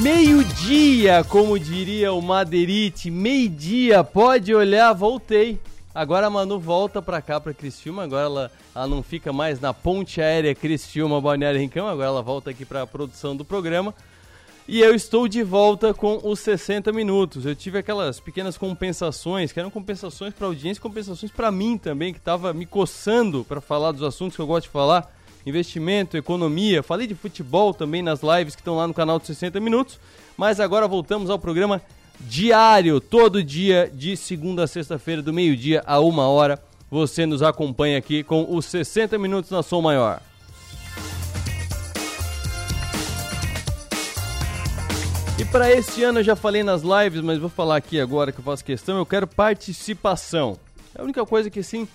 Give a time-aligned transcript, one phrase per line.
[0.00, 5.60] Meio-dia, como diria o Madeirite, meio-dia, pode olhar, voltei.
[5.94, 9.74] Agora a Manu volta pra cá, pra Criciúma, agora ela, ela não fica mais na
[9.74, 13.94] ponte aérea Criciúma, Balneário Rincão, agora ela volta aqui pra produção do programa.
[14.66, 17.44] E eu estou de volta com os 60 minutos.
[17.44, 22.20] Eu tive aquelas pequenas compensações, que eram compensações para audiência, compensações para mim também, que
[22.20, 25.12] estava me coçando para falar dos assuntos que eu gosto de falar
[25.44, 26.82] investimento, economia.
[26.82, 29.98] Falei de futebol também nas lives que estão lá no canal de 60 Minutos.
[30.36, 31.82] Mas agora voltamos ao programa
[32.20, 36.62] diário, todo dia, de segunda a sexta-feira, do meio-dia a uma hora.
[36.90, 40.20] Você nos acompanha aqui com os 60 Minutos na Som Maior.
[45.38, 48.40] E para este ano eu já falei nas lives, mas vou falar aqui agora que
[48.40, 48.98] eu faço questão.
[48.98, 50.58] Eu quero participação.
[50.94, 51.88] É a única coisa que assim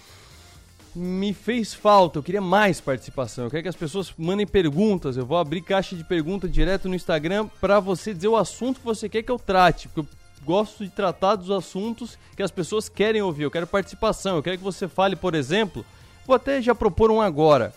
[0.95, 3.45] me fez falta, eu queria mais participação.
[3.45, 5.17] Eu quero que as pessoas mandem perguntas.
[5.17, 8.85] Eu vou abrir caixa de perguntas direto no Instagram para você dizer o assunto que
[8.85, 10.07] você quer que eu trate, porque eu
[10.45, 13.43] gosto de tratar dos assuntos que as pessoas querem ouvir.
[13.43, 14.37] Eu quero participação.
[14.37, 15.85] Eu quero que você fale, por exemplo,
[16.25, 17.73] vou até já propor um agora,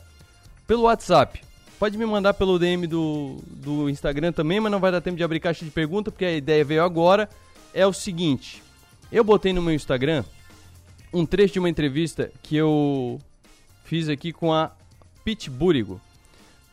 [0.67, 1.41] pelo WhatsApp.
[1.79, 5.25] Pode me mandar pelo DM do, do Instagram também, mas não vai dar tempo de
[5.25, 7.29] abrir caixa de pergunta, porque a ideia veio agora.
[7.75, 8.63] É o seguinte:
[9.11, 10.25] eu botei no meu Instagram
[11.13, 13.19] um trecho de uma entrevista que eu
[13.85, 14.71] fiz aqui com a
[15.25, 16.01] Pete Burigo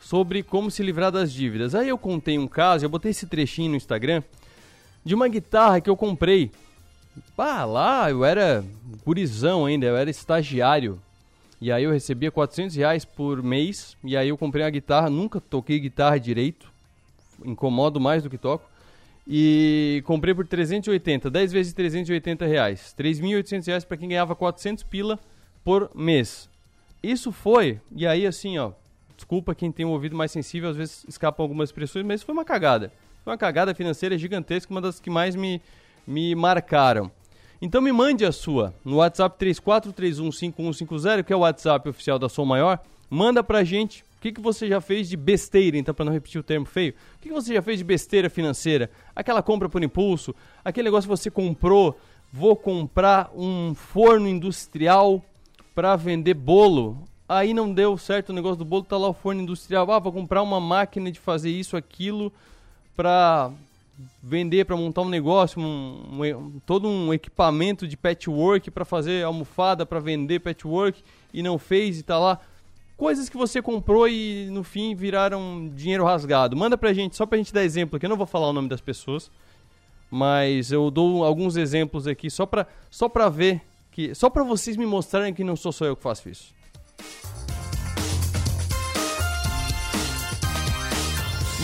[0.00, 1.74] sobre como se livrar das dívidas.
[1.74, 4.22] Aí eu contei um caso, eu botei esse trechinho no Instagram
[5.04, 6.50] de uma guitarra que eu comprei.
[7.34, 8.64] Pá, lá eu era
[9.04, 11.00] gurizão ainda, eu era estagiário.
[11.60, 13.96] E aí eu recebia 400 reais por mês.
[14.04, 16.70] E aí eu comprei uma guitarra, nunca toquei guitarra direito.
[17.44, 18.68] Incomodo mais do que toco.
[19.26, 22.94] E comprei por 380, 10 vezes 380 reais.
[22.96, 25.18] 3.800 reais para quem ganhava 400 pila
[25.64, 26.48] por mês.
[27.02, 28.72] Isso foi, e aí assim, ó,
[29.16, 32.44] desculpa quem tem um ouvido mais sensível, às vezes escapam algumas expressões, mas foi uma
[32.44, 32.92] cagada.
[33.24, 35.60] Foi uma cagada financeira gigantesca, uma das que mais me,
[36.06, 37.10] me marcaram.
[37.60, 42.44] Então me mande a sua no WhatsApp 34315150, que é o WhatsApp oficial da Som
[42.44, 42.78] Maior.
[43.10, 46.40] Manda pra gente o que, que você já fez de besteira, então, para não repetir
[46.40, 46.94] o termo feio?
[47.16, 48.90] O que, que você já fez de besteira financeira?
[49.14, 50.34] Aquela compra por impulso,
[50.64, 51.98] aquele negócio que você comprou,
[52.32, 55.22] vou comprar um forno industrial
[55.74, 57.06] para vender bolo.
[57.28, 59.90] Aí não deu certo o negócio do bolo, tá lá o forno industrial.
[59.92, 62.32] Ah, vou comprar uma máquina de fazer isso, aquilo,
[62.96, 63.50] para
[64.22, 69.84] vender, para montar um negócio, um, um, todo um equipamento de patchwork para fazer almofada,
[69.84, 72.40] para vender patchwork e não fez e tá lá
[72.96, 76.56] coisas que você comprou e no fim viraram dinheiro rasgado.
[76.56, 78.06] Manda pra gente, só pra gente dar exemplo aqui.
[78.06, 79.30] Eu não vou falar o nome das pessoas,
[80.10, 84.76] mas eu dou alguns exemplos aqui só pra, só pra ver, que, só pra vocês
[84.76, 86.54] me mostrarem que não sou só eu que faço isso.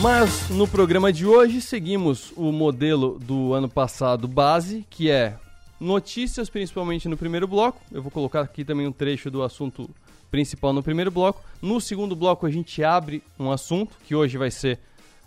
[0.01, 5.37] Mas no programa de hoje seguimos o modelo do ano passado base, que é
[5.79, 7.79] notícias, principalmente no primeiro bloco.
[7.91, 9.89] Eu vou colocar aqui também um trecho do assunto
[10.33, 11.43] principal no primeiro bloco.
[11.61, 14.79] No segundo bloco, a gente abre um assunto que hoje vai ser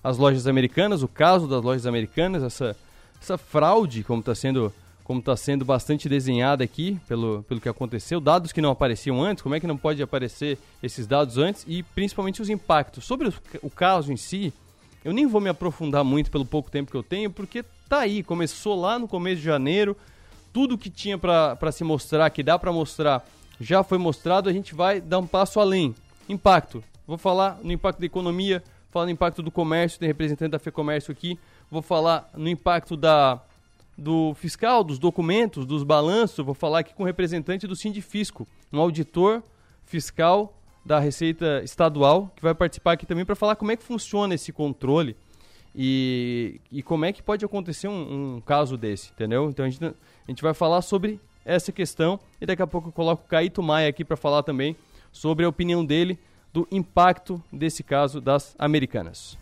[0.02, 2.76] as lojas americanas, o caso das lojas americanas, essa,
[3.22, 4.74] essa fraude, como está sendo,
[5.04, 9.44] como tá sendo bastante desenhada aqui pelo, pelo que aconteceu, dados que não apareciam antes,
[9.44, 13.04] como é que não pode aparecer esses dados antes e principalmente os impactos.
[13.04, 14.52] Sobre o, o caso em si,
[15.04, 18.24] eu nem vou me aprofundar muito pelo pouco tempo que eu tenho, porque tá aí,
[18.24, 19.96] começou lá no começo de janeiro,
[20.52, 23.24] tudo que tinha para se mostrar, que dá para mostrar
[23.60, 25.94] já foi mostrado, a gente vai dar um passo além.
[26.28, 26.82] Impacto.
[27.06, 31.12] Vou falar no impacto da economia, falar no impacto do comércio, tem representante da FEComércio
[31.12, 31.38] aqui.
[31.70, 33.40] Vou falar no impacto da,
[33.96, 36.44] do fiscal, dos documentos, dos balanços.
[36.44, 39.42] Vou falar aqui com o representante do Sindifisco, um auditor
[39.84, 40.52] fiscal
[40.84, 44.52] da Receita Estadual, que vai participar aqui também para falar como é que funciona esse
[44.52, 45.16] controle
[45.74, 49.50] e, e como é que pode acontecer um, um caso desse, entendeu?
[49.50, 49.94] Então a gente, a
[50.28, 52.20] gente vai falar sobre essa questão.
[52.40, 54.76] E daqui a pouco eu coloco o Caíto Maia aqui para falar também
[55.12, 56.18] sobre a opinião dele
[56.52, 59.38] do impacto desse caso das americanas.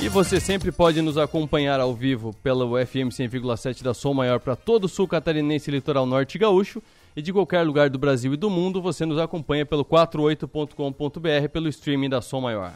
[0.00, 4.54] E você sempre pode nos acompanhar ao vivo pelo FM 100,7 da Som Maior para
[4.54, 6.80] todo o sul catarinense, litoral norte gaúcho.
[7.16, 11.68] E de qualquer lugar do Brasil e do mundo, você nos acompanha pelo 48.com.br pelo
[11.68, 12.72] streaming da Som Maior.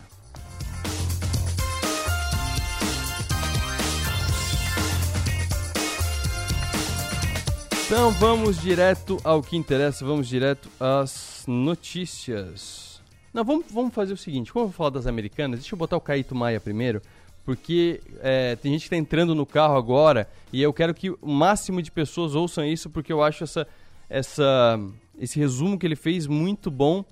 [7.92, 13.02] Então vamos direto ao que interessa, vamos direto às notícias.
[13.34, 15.98] Não, vamos, vamos fazer o seguinte, como eu vou falar das americanas, deixa eu botar
[15.98, 17.02] o Caíto Maia primeiro,
[17.44, 21.18] porque é, tem gente que está entrando no carro agora e eu quero que o
[21.22, 23.68] máximo de pessoas ouçam isso, porque eu acho essa,
[24.08, 24.80] essa,
[25.20, 27.04] esse resumo que ele fez muito bom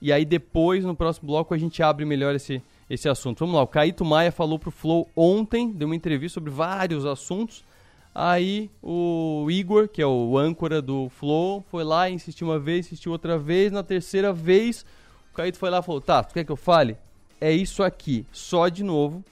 [0.00, 3.40] E aí depois, no próximo bloco, a gente abre melhor esse, esse assunto.
[3.40, 7.64] Vamos lá, o Caíto Maia falou pro Flow ontem, deu uma entrevista sobre vários assuntos.
[8.14, 13.12] Aí o Igor, que é o âncora do Flow, foi lá, insistiu uma vez, insistiu
[13.12, 13.72] outra vez.
[13.72, 14.84] Na terceira vez,
[15.32, 16.96] o Caíto foi lá e falou: Tá, tu quer que eu fale?
[17.40, 19.24] É isso aqui, só de novo.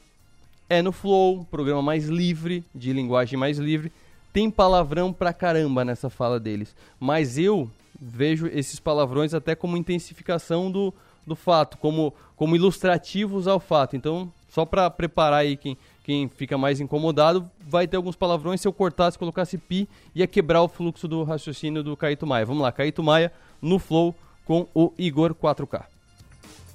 [0.69, 3.93] É no Flow, programa mais livre, de linguagem mais livre.
[4.32, 6.75] Tem palavrão pra caramba nessa fala deles.
[6.99, 7.69] Mas eu
[8.00, 10.94] vejo esses palavrões até como intensificação do,
[11.26, 13.97] do fato, como, como ilustrativos ao fato.
[13.97, 18.61] Então, só para preparar aí quem, quem fica mais incomodado, vai ter alguns palavrões.
[18.61, 22.47] Se eu cortasse, colocasse pi, ia quebrar o fluxo do raciocínio do Caíto Maia.
[22.47, 24.14] Vamos lá, Caíto Maia no Flow
[24.44, 25.85] com o Igor 4K.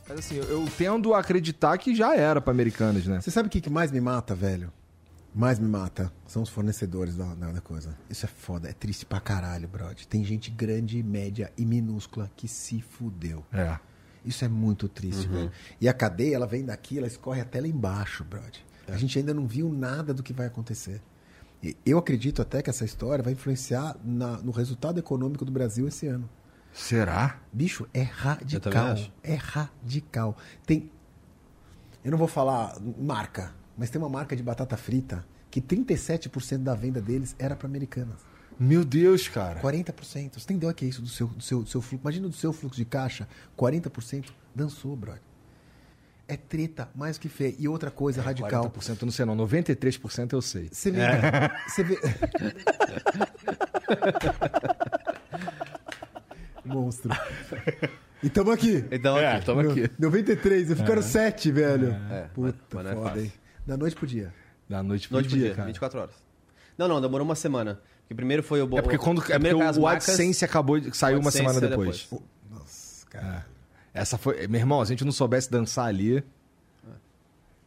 [0.07, 3.19] Mas assim, eu tendo a acreditar que já era para americanos, né?
[3.19, 4.72] Você sabe o que, que mais me mata, velho?
[5.33, 7.98] Mais me mata são os fornecedores da, da, coisa.
[8.10, 10.06] Isso é foda, é triste pra caralho, brother.
[10.06, 13.44] Tem gente grande, média e minúscula que se fudeu.
[13.51, 13.77] É.
[14.24, 15.51] Isso é muito triste, velho.
[15.80, 18.62] E a cadeia, ela vem daqui, ela escorre até lá embaixo, brother.
[18.88, 21.02] A gente ainda não viu nada do que vai acontecer.
[21.64, 25.88] E eu acredito até que essa história vai influenciar na- no resultado econômico do Brasil
[25.88, 26.30] esse ano.
[26.74, 27.40] Será?
[27.52, 28.72] Bicho, é radical.
[29.24, 30.38] É radical.
[30.66, 30.92] Tem.
[32.04, 36.76] Eu não vou falar marca, mas tem uma marca de batata frita que 37% da
[36.76, 38.18] venda deles era para americanas.
[38.60, 39.60] Meu Deus, cara.
[39.62, 40.40] 40%.
[40.40, 42.04] Você tem ideia que é isso do seu, do seu, do seu fluxo?
[42.04, 43.28] Imagina do seu fluxo de caixa,
[43.58, 45.22] 40% dançou, brother.
[46.27, 47.54] É treta mais que feia.
[47.60, 48.72] E outra coisa radical.
[48.72, 50.69] 40% eu não sei não, 93% eu sei.
[50.72, 51.01] Você vê.
[51.68, 52.00] Você vê.
[56.66, 57.12] Monstro.
[58.24, 58.83] E tamo aqui.
[58.92, 59.45] Então, É, aqui.
[59.45, 59.89] tamo aqui.
[60.00, 61.92] 93, eu ficaram 7, velho.
[62.12, 63.22] É, Puta, mas- mas é foda, fácil.
[63.24, 63.33] hein?
[63.68, 64.33] Da noite pro dia.
[64.68, 65.68] Da noite pro Noite pro dia, dia, cara.
[65.68, 66.16] 24 horas.
[66.77, 67.80] Não, não, demorou uma semana.
[68.01, 68.66] Porque primeiro foi o...
[68.77, 71.22] É porque quando é porque primeiro que as o marcas- AdSense acabou de, saiu o
[71.22, 72.01] uma AdSense semana depois.
[72.01, 72.22] depois.
[72.50, 73.45] Nossa, cara.
[73.95, 76.21] Essa foi, meu irmão, se a gente não soubesse dançar ali,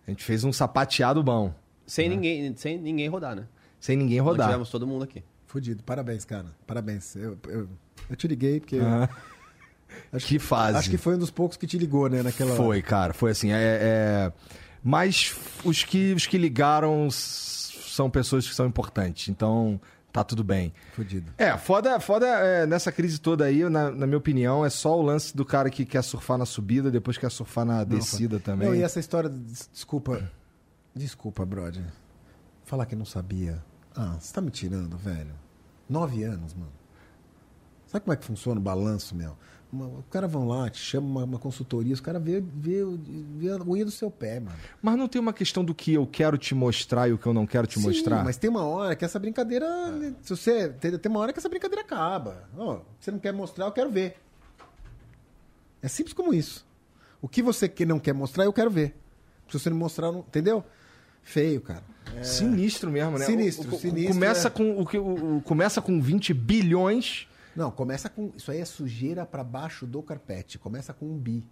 [0.07, 1.55] a gente fez um sapateado bom,
[1.87, 3.47] Sem, ninguém, sem ninguém rodar, né?
[3.81, 4.49] sem ninguém Não rodar.
[4.49, 5.25] tivemos todo mundo aqui.
[5.47, 5.83] Fudido.
[5.83, 6.47] Parabéns, cara.
[6.67, 7.17] Parabéns.
[7.17, 7.69] Eu, eu,
[8.11, 8.79] eu te liguei porque.
[8.79, 9.09] Ah,
[10.13, 10.77] Acho que fase.
[10.77, 12.23] Acho que foi um dos poucos que te ligou, né?
[12.23, 12.55] Naquela.
[12.55, 13.51] Foi, cara, foi assim.
[13.51, 14.33] É, é-
[14.85, 15.35] Mas
[15.65, 19.81] os que, os que ligaram são pessoas que são importantes, então
[20.19, 20.73] tá tudo bem.
[20.95, 21.33] Fudido.
[21.39, 25.03] É, foda, foda é, nessa crise toda aí, na, na minha opinião, é só o
[25.03, 28.69] lance do cara que quer surfar na subida, depois quer surfar na descida também.
[28.69, 29.29] Não, e essa história.
[29.29, 30.31] des- Desculpa.
[30.95, 31.85] Desculpa, brother.
[32.65, 33.63] Falar que não sabia.
[33.97, 35.35] Ah, você tá me tirando, velho.
[35.89, 36.73] Nove anos, mano.
[37.87, 39.37] Sabe como é que funciona o balanço, meu?
[39.71, 42.83] Uma- o cara vão lá, te chama uma, uma consultoria, os caras vê, vê,
[43.37, 44.57] vê a unha do seu pé, mano.
[44.81, 47.35] Mas não tem uma questão do que eu quero te mostrar e o que eu
[47.35, 48.25] não quero te Sim, mostrar?
[48.25, 49.67] Mas tem uma hora que essa brincadeira.
[50.23, 50.71] Se você.
[50.71, 52.49] Tem, tem uma hora que essa brincadeira acaba.
[52.57, 54.17] Ó, você não quer mostrar, eu quero ver.
[55.83, 56.67] É simples como isso.
[57.21, 58.95] O que você que não quer mostrar, eu quero ver.
[59.49, 60.21] Se você não mostrar, não...
[60.21, 60.65] entendeu?
[61.23, 61.83] Feio, cara.
[62.23, 63.27] Sinistro mesmo, né?
[63.27, 64.51] Sinistro, O- o- sinistro, Começa, é.
[64.51, 67.29] com, o- o- começa com 20 bilhões.
[67.57, 68.31] Não, começa com.
[68.37, 70.59] Isso aí é sujeira pra baixo do carpete.
[70.59, 71.45] Começa com um bi.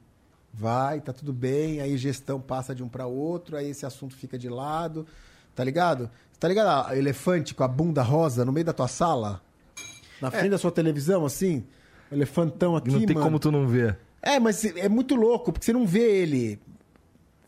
[0.53, 4.39] Vai, tá tudo bem, aí gestão passa de um pra outro, aí esse assunto fica
[4.39, 5.07] de lado.
[5.55, 6.11] Tá ligado?
[6.41, 6.89] Tá ligado?
[6.89, 9.43] a elefante com a bunda rosa no meio da tua sala?
[10.21, 11.65] Na frente da sua televisão, assim?
[12.11, 13.27] O elefantão aqui, não tem mano.
[13.27, 13.99] como tu não ver.
[14.23, 16.59] É, mas é muito louco, porque você não vê ele.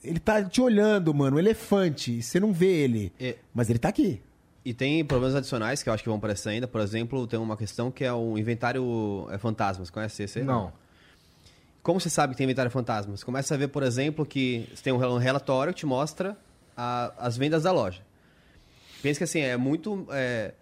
[0.04, 3.12] Ele tá te olhando, mano, um elefante, você não vê ele.
[3.18, 4.20] E- Mas ele tá aqui.
[4.68, 6.68] E tem problemas adicionais que eu acho que vão aparecer ainda.
[6.68, 9.88] Por exemplo, tem uma questão que é o inventário é, fantasmas.
[9.88, 10.42] Conhece esse?
[10.42, 10.72] Não.
[11.82, 13.16] Como você sabe que tem inventário fantasma?
[13.16, 16.36] Você começa a ver, por exemplo, que você tem um rel- relatório que te mostra
[16.76, 18.02] a- as vendas da loja.
[19.00, 20.06] Pensa que assim, é muito.
[20.10, 20.52] é,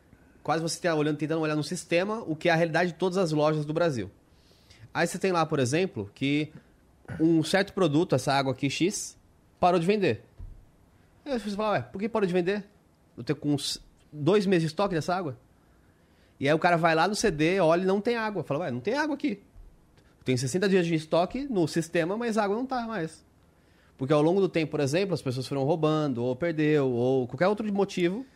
[0.43, 3.19] quase você está olhando, tentando olhar no sistema o que é a realidade de todas
[3.19, 4.09] as lojas do Brasil.
[4.95, 6.53] Aí você tem lá, por exemplo, que
[7.19, 9.17] um certo produto, essa água aqui X,
[9.59, 10.23] parou de vender.
[11.25, 12.65] Aí você fala, ué, por que parou de vender?
[13.17, 13.57] Eu tenho com
[14.17, 15.37] dois meses de estoque dessa água.
[16.39, 18.43] E aí o cara vai lá no CD, olha e não tem água.
[18.43, 19.41] Fala, ué, não tem água aqui.
[20.25, 23.25] Tem 60 dias de estoque no sistema, mas a água não tá mais.
[23.97, 27.49] Porque ao longo do tempo, por exemplo, as pessoas foram roubando, ou perdeu, ou qualquer
[27.49, 28.27] outro motivo,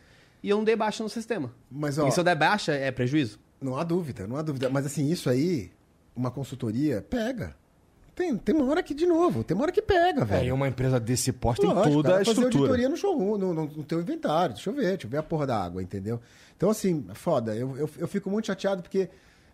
[0.41, 1.53] e eu não dei baixa no sistema.
[1.69, 3.39] Mas, ó, E se eu der baixa, é prejuízo?
[3.61, 4.69] não há dúvida, não há dúvida.
[4.71, 5.71] Mas assim, isso aí,
[6.15, 7.55] uma consultoria, pega.
[8.15, 10.47] Tem, tem uma hora que, de novo, tem uma hora que pega, É, velho.
[10.47, 12.63] e uma empresa desse porte tem Lógico, toda cara, a fazer estrutura.
[12.63, 14.53] auditoria no showroom, no, no, no teu inventário.
[14.55, 16.19] Deixa eu ver, deixa eu ver a porra da água, entendeu?
[16.57, 17.55] Então, assim, foda.
[17.55, 19.09] Eu, eu, eu fico muito chateado porque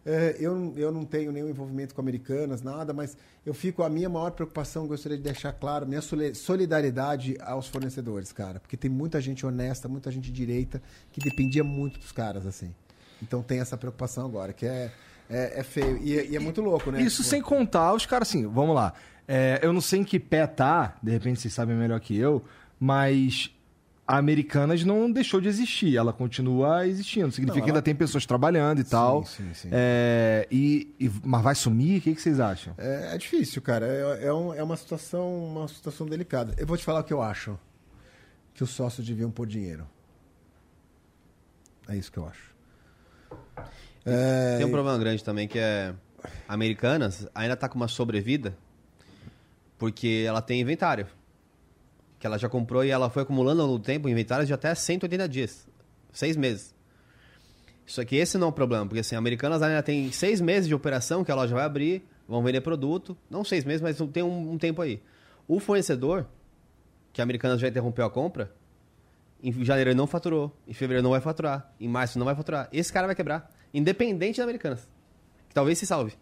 [0.06, 4.10] é, eu, eu não tenho nenhum envolvimento com americanas, nada, mas eu fico, a minha
[4.10, 8.60] maior preocupação, gostaria de deixar claro, minha soli- solidariedade aos fornecedores, cara.
[8.60, 12.74] Porque tem muita gente honesta, muita gente direita, que dependia muito dos caras, assim.
[13.22, 14.92] Então tem essa preocupação agora, que é,
[15.30, 15.98] É, é feio.
[16.02, 17.02] E, é- e é muito louco, né?
[17.02, 18.94] Isso Tipo, sem contar os caras, assim, vamos lá.
[19.28, 22.44] É, eu não sei em que pé tá, de repente vocês sabem melhor que eu,
[22.80, 23.54] mas
[24.08, 27.30] a Americanas não deixou de existir, ela continua existindo.
[27.30, 29.26] Significa Não, que ainda ela- tem pessoas trabalhando e tal.
[29.26, 29.68] sim, sim.
[29.70, 32.00] É, e, e- mas vai sumir?
[32.00, 32.74] O que, que vocês acham?
[32.78, 33.86] É, é difícil, cara.
[33.86, 36.54] É, é, um- é uma situação, uma situação delicada.
[36.58, 37.60] Eu vou te falar o que eu acho.
[38.54, 39.86] Que os sócios deviam pôr dinheiro.
[41.90, 42.56] É isso que eu acho.
[44.10, 45.94] É, Tem um problema grande também que é.
[46.48, 48.58] Americanas ainda tá com uma sobrevida
[49.78, 51.08] porque ela tem inventário.
[52.18, 54.74] Que ela já comprou e ela foi acumulando ao longo do tempo inventários de até
[54.74, 55.68] 180 dias.
[56.14, 56.74] Seis meses.
[57.86, 60.68] Só que esse não é o problema, porque assim, a Americanas ainda tem seis meses
[60.68, 63.16] de operação que a loja vai abrir, vão vender produto.
[63.30, 65.02] Não seis meses, mas tem um, um tempo aí.
[65.48, 66.26] O fornecedor,
[67.14, 68.52] que a Americanas já interrompeu a compra,
[69.42, 72.68] em janeiro ele não faturou, em fevereiro não vai faturar, em março não vai faturar.
[72.74, 74.82] Esse cara vai quebrar, independente da Americanas.
[75.48, 76.14] Que talvez se salve.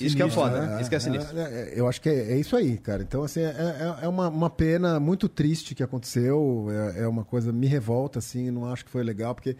[0.00, 0.80] Isso que é foda, né?
[0.80, 1.38] isso que é sinistro.
[1.38, 3.02] É, é, eu acho que é, é isso aí, cara.
[3.02, 6.68] Então, assim, é, é- é uma, uma pena muito triste que aconteceu.
[6.96, 9.56] É, é uma coisa, me revolta, assim, não acho que foi legal, porque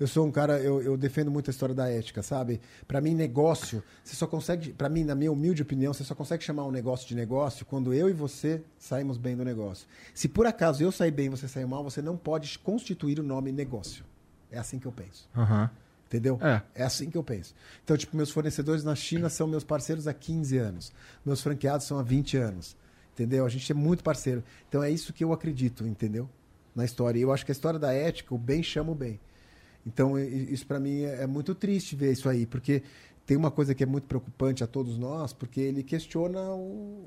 [0.00, 2.58] eu sou um cara, eu, eu defendo muito a história da ética, sabe?
[2.88, 6.42] Pra mim, negócio, você só consegue, pra mim, na minha humilde opinião, você só consegue
[6.42, 9.86] chamar um negócio de negócio quando eu e você saímos bem do negócio.
[10.14, 13.22] Se por acaso eu sair bem e você sair mal, você não pode constituir o
[13.22, 14.04] nome negócio.
[14.50, 15.28] É assim que eu penso.
[15.36, 15.68] Aham.
[16.12, 16.38] Entendeu?
[16.74, 16.82] É.
[16.84, 17.54] assim que eu penso.
[17.82, 20.92] Então, tipo, meus fornecedores na China são meus parceiros há 15 anos.
[21.24, 22.76] Meus franqueados são há 20 anos.
[23.14, 23.46] Entendeu?
[23.46, 24.44] A gente é muito parceiro.
[24.68, 26.28] Então é isso que eu acredito, entendeu?
[26.76, 27.18] Na história.
[27.18, 29.18] E eu acho que a história da ética, o bem chama o bem.
[29.86, 32.82] Então, isso pra mim é é muito triste ver isso aí, porque
[33.24, 37.06] tem uma coisa que é muito preocupante a todos nós, porque ele questiona o,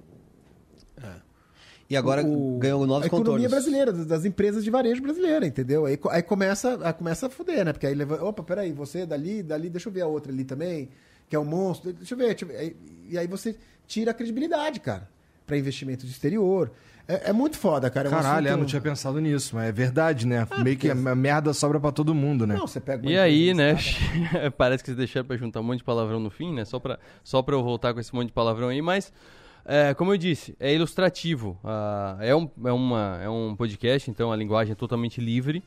[1.89, 3.51] E agora o- ganhou novos a economia contornos.
[3.51, 5.85] brasileira, das- empresas de varejo brasileira, entendeu?
[5.85, 7.71] Aí, aí começa, aí começa a fuder, né?
[7.73, 10.89] Porque aí leva, opa, peraí, você dali, dali, deixa eu ver a outra ali também,
[11.29, 12.57] que é um monstro, deixa eu ver, deixa eu ver.
[12.57, 12.75] Aí-
[13.09, 13.55] e aí você
[13.87, 15.07] tira a credibilidade, cara,
[15.45, 16.71] para investimento de exterior.
[17.07, 18.07] É, é muito foda, cara.
[18.07, 20.47] É um Caralho, é, assunto- não tinha pensado nisso, mas é verdade, né?
[20.63, 22.55] Meio que a merda sobra pra todo mundo, né?
[22.55, 23.73] Não, você pega E aí, né?
[23.73, 26.65] listada, Parece que vocês deixaram pra juntar um monte de palavrão no fim, né?
[26.65, 29.13] Só pra, só pra eu voltar com esse monte de palavrão aí, mas.
[29.65, 31.57] É, como eu disse, é ilustrativo.
[31.63, 35.63] Ah, é, um, é, uma, é um podcast, então a linguagem é totalmente livre.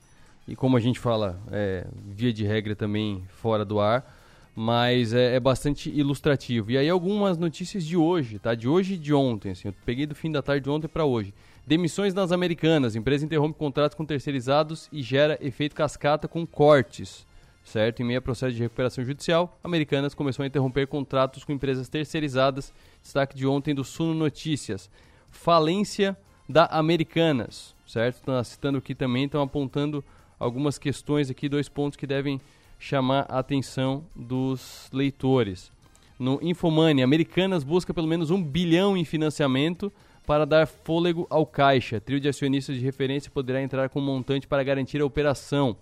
[0.46, 4.16] E como a gente fala, é, via de regra também fora do ar.
[4.54, 6.70] Mas é, é bastante ilustrativo.
[6.70, 8.54] E aí algumas notícias de hoje, tá?
[8.54, 9.68] De hoje e de ontem, assim.
[9.68, 11.34] Eu peguei do fim da tarde de ontem pra hoje.
[11.66, 12.96] Demissões nas Americanas.
[12.96, 17.27] Empresa interrompe contratos com terceirizados e gera efeito cascata com cortes.
[17.68, 18.00] Certo?
[18.00, 22.72] Em meio a processo de recuperação judicial, Americanas começou a interromper contratos com empresas terceirizadas.
[23.02, 24.90] Destaque de ontem do Suno Notícias.
[25.30, 26.16] Falência
[26.48, 27.74] da Americanas.
[27.86, 28.16] Certo?
[28.16, 30.02] Estão citando aqui também, estão apontando
[30.38, 32.40] algumas questões aqui, dois pontos que devem
[32.78, 35.70] chamar a atenção dos leitores.
[36.18, 39.92] No Infomani, Americanas busca pelo menos um bilhão em financiamento
[40.26, 42.00] para dar fôlego ao caixa.
[42.00, 45.76] Trio de acionistas de referência poderá entrar com um montante para garantir a operação.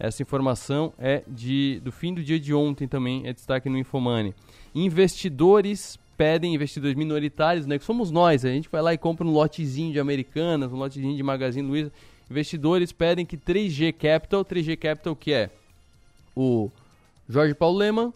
[0.00, 4.34] Essa informação é de, do fim do dia de ontem também, é destaque no Infomani.
[4.74, 9.30] Investidores pedem, investidores minoritários, né, que somos nós, a gente vai lá e compra um
[9.30, 11.92] lotezinho de Americanas, um lotezinho de Magazine Luiza.
[12.30, 15.50] Investidores pedem que 3G Capital, 3G Capital que é
[16.34, 16.70] o
[17.28, 18.12] Jorge Paulo Leman,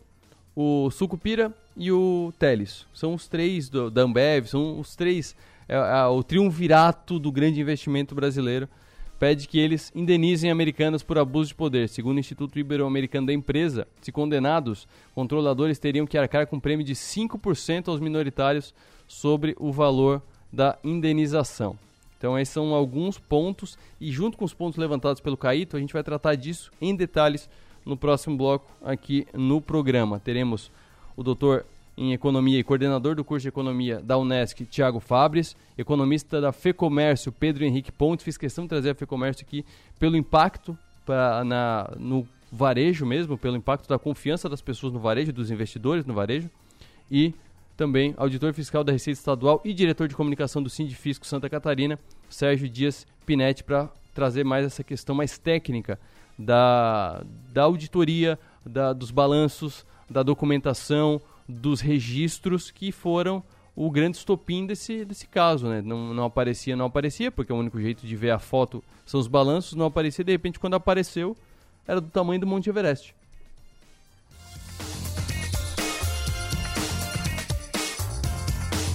[0.57, 2.87] o Sucupira e o Teles.
[2.95, 5.37] São os três do, da Ambev, são os três,
[5.69, 8.69] é, é, o triunvirato do grande investimento brasileiro.
[9.18, 11.88] Pede que eles indenizem americanas por abuso de poder.
[11.88, 16.85] Segundo o Instituto Ibero-Americano da Empresa, se condenados, controladores teriam que arcar com um prêmio
[16.85, 18.75] de 5% aos minoritários
[19.06, 20.21] sobre o valor
[20.52, 21.78] da indenização.
[22.18, 25.92] Então, esses são alguns pontos, e junto com os pontos levantados pelo Caíto, a gente
[25.92, 27.49] vai tratar disso em detalhes
[27.85, 30.18] no próximo bloco aqui no programa.
[30.18, 30.71] Teremos
[31.16, 31.66] o doutor
[31.97, 37.31] em Economia e coordenador do curso de Economia da Unesc, Tiago Fabres, economista da FEComércio,
[37.31, 38.25] Pedro Henrique Pontes.
[38.25, 39.65] Fiz questão de trazer a FEComércio aqui
[39.99, 45.33] pelo impacto pra, na, no varejo mesmo, pelo impacto da confiança das pessoas no varejo,
[45.33, 46.51] dos investidores no varejo.
[47.11, 47.35] E
[47.77, 51.99] também auditor fiscal da Receita Estadual e diretor de comunicação do Sindifisco Santa Catarina,
[52.29, 55.99] Sérgio Dias Pinetti, para trazer mais essa questão mais técnica
[56.39, 63.43] da, da auditoria, da, dos balanços, da documentação, dos registros que foram
[63.77, 65.83] o grande estopim desse, desse caso, né?
[65.83, 69.27] Não, não aparecia, não aparecia, porque o único jeito de ver a foto são os
[69.27, 71.37] balanços, não aparecia, de repente quando apareceu,
[71.87, 73.15] era do tamanho do Monte Everest.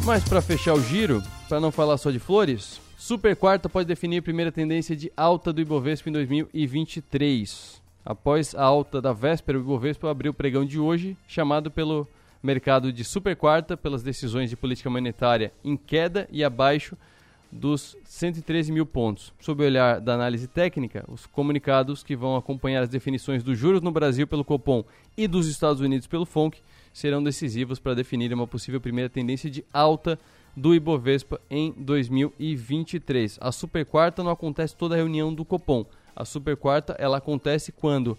[0.06, 4.18] Mas para fechar o giro, para não falar só de flores, Super quarta pode definir
[4.18, 7.82] a primeira tendência de alta do Ibovespa em 2023.
[8.06, 12.06] Após a alta da véspera, o Ibovespa abriu o pregão de hoje, chamado pelo
[12.42, 16.98] mercado de super quarta pelas decisões de política monetária em queda e abaixo
[17.52, 19.34] dos 113 mil pontos.
[19.40, 23.82] Sob o olhar da análise técnica, os comunicados que vão acompanhar as definições dos juros
[23.82, 24.84] no Brasil pelo Copom
[25.18, 26.60] e dos Estados Unidos pelo FONC
[26.94, 30.20] serão decisivos para definir uma possível primeira tendência de alta
[30.56, 33.38] do Ibovespa em 2023.
[33.42, 35.86] A super quarta não acontece toda a reunião do Copom.
[36.16, 38.18] A super quarta ela acontece quando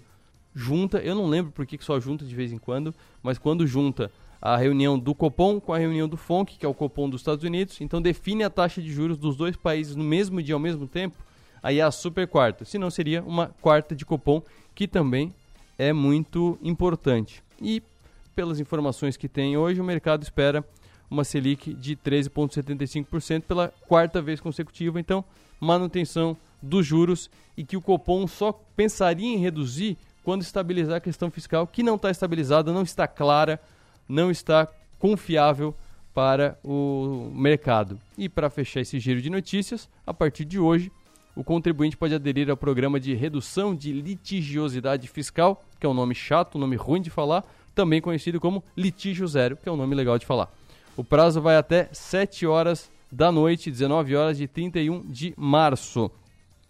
[0.55, 4.11] junta, eu não lembro por que só junta de vez em quando, mas quando junta
[4.41, 7.45] a reunião do Copom com a reunião do FONC, que é o Copom dos Estados
[7.45, 10.87] Unidos, então define a taxa de juros dos dois países no mesmo dia ao mesmo
[10.87, 11.17] tempo,
[11.63, 12.65] aí é a super quarta.
[12.65, 14.43] Se não seria uma quarta de Copom,
[14.75, 15.35] que também
[15.79, 17.43] é muito importante.
[17.61, 17.83] E
[18.35, 20.65] pelas informações que tem hoje, o mercado espera
[21.11, 25.25] uma Selic de 13,75% pela quarta vez consecutiva, então
[25.61, 31.31] manutenção dos juros e que o Copom só pensaria em reduzir quando estabilizar a questão
[31.31, 33.61] fiscal, que não está estabilizada, não está clara
[34.11, 35.75] não está confiável
[36.13, 37.99] para o mercado.
[38.19, 40.91] E para fechar esse giro de notícias, a partir de hoje,
[41.37, 46.15] o contribuinte pode aderir ao programa de redução de litigiosidade fiscal, que é um nome
[46.15, 49.95] chato, um nome ruim de falar, também conhecido como litígio zero, que é um nome
[49.95, 50.53] legal de falar.
[50.97, 56.11] O prazo vai até 7 horas da noite, 19 horas de 31 de março.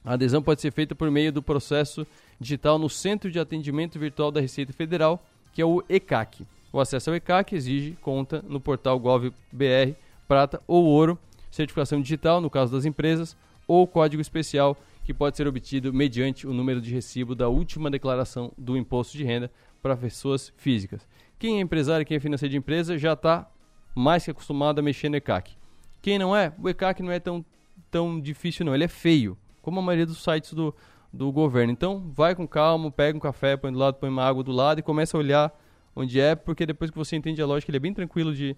[0.04, 2.06] A adesão pode ser feita por meio do processo
[2.40, 6.46] digital no Centro de Atendimento Virtual da Receita Federal, que é o ECAC.
[6.72, 9.94] O acesso ao ECAC exige conta no portal GovBR
[10.26, 11.18] Prata ou Ouro,
[11.50, 16.52] certificação digital, no caso das empresas, ou código especial que pode ser obtido mediante o
[16.52, 19.50] número de recibo da última declaração do imposto de renda
[19.82, 21.06] para pessoas físicas.
[21.38, 23.50] Quem é empresário, quem é financeiro de empresa já está
[23.94, 25.56] mais que acostumado a mexer no ECAC.
[26.00, 27.44] Quem não é, o ECAC não é tão,
[27.90, 30.74] tão difícil não, ele é feio, como a maioria dos sites do,
[31.12, 31.72] do governo.
[31.72, 34.80] Então, vai com calma, pega um café, põe do lado, põe uma água do lado
[34.80, 35.60] e começa a olhar
[35.94, 38.56] onde é, porque depois que você entende a lógica, ele é bem tranquilo de,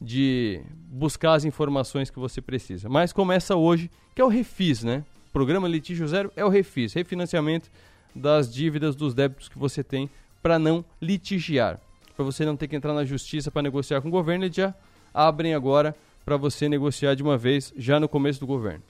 [0.00, 2.88] de buscar as informações que você precisa.
[2.88, 5.04] Mas começa hoje, que é o Refis, né?
[5.32, 7.70] Programa Litígio Zero é o Refis, refinanciamento
[8.14, 10.08] das dívidas, dos débitos que você tem
[10.42, 11.80] para não litigiar.
[12.14, 14.72] Para você não ter que entrar na justiça para negociar com o governo, eles já
[15.12, 18.82] abrem agora para você negociar de uma vez já no começo do governo.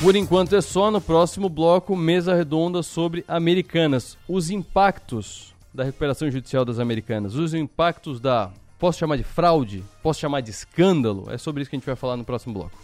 [0.00, 4.16] Por enquanto é só no próximo bloco, mesa redonda sobre Americanas.
[4.28, 8.52] Os impactos da recuperação judicial das Americanas, os impactos da.
[8.78, 9.82] Posso chamar de fraude?
[10.00, 11.26] Posso chamar de escândalo?
[11.28, 12.78] É sobre isso que a gente vai falar no próximo bloco.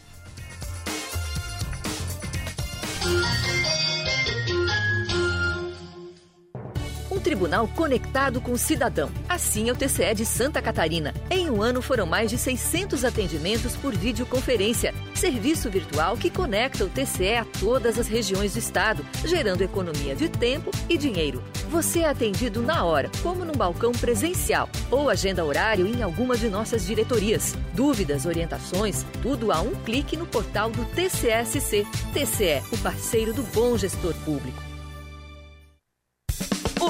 [7.25, 9.11] Tribunal conectado com o cidadão.
[9.27, 11.15] Assim é o TCE de Santa Catarina.
[11.31, 14.95] Em um ano foram mais de 600 atendimentos por videoconferência.
[15.15, 20.29] Serviço virtual que conecta o TCE a todas as regiões do estado, gerando economia de
[20.29, 21.43] tempo e dinheiro.
[21.71, 26.49] Você é atendido na hora, como num balcão presencial, ou agenda horário em alguma de
[26.51, 27.57] nossas diretorias.
[27.73, 31.87] Dúvidas, orientações, tudo a um clique no portal do TCSC.
[32.13, 34.64] TCE, o parceiro do bom gestor público.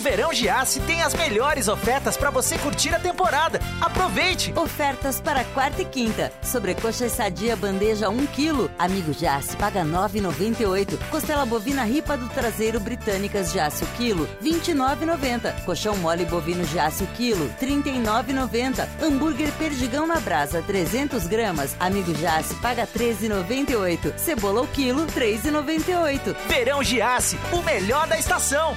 [0.05, 3.59] Verão Giasse tem as melhores ofertas para você curtir a temporada.
[3.81, 4.53] Aproveite!
[4.55, 6.31] Ofertas para quarta e quinta.
[6.43, 8.71] Sobrecoxa sadia bandeja 1 kg.
[8.79, 10.99] Amigo Giasse paga 9,98.
[11.09, 15.65] Costela bovina ripa do traseiro britânicas Giasse o quilo, 29,90.
[15.65, 18.87] Colchão mole bovino Giasse o quilo, 39,90.
[19.03, 21.75] Hambúrguer perdigão na brasa 300 gramas.
[21.81, 24.19] Amigo Giasse paga 13,98.
[24.19, 26.37] Cebola o quilo, 3,98.
[26.47, 28.77] Verão Giasse, o melhor da estação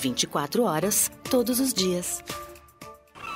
[0.00, 2.20] 24 horas, todos os dias.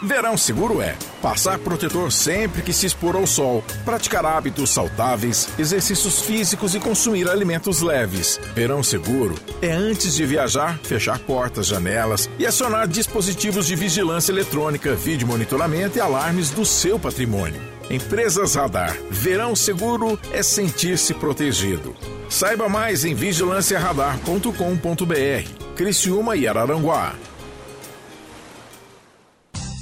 [0.02, 6.20] Verão seguro é passar protetor sempre que se expor ao sol, praticar hábitos saudáveis, exercícios
[6.20, 8.38] físicos e consumir alimentos leves.
[8.54, 14.94] Verão seguro é antes de viajar, fechar portas, janelas e acionar dispositivos de vigilância eletrônica,
[14.94, 17.62] vídeo monitoramento e alarmes do seu patrimônio.
[17.88, 18.94] Empresas Radar.
[19.10, 21.96] Verão seguro é sentir-se protegido.
[22.28, 25.63] Saiba mais em vigilanciaradar.com.br.
[25.74, 27.16] Criciúma e Araranguá.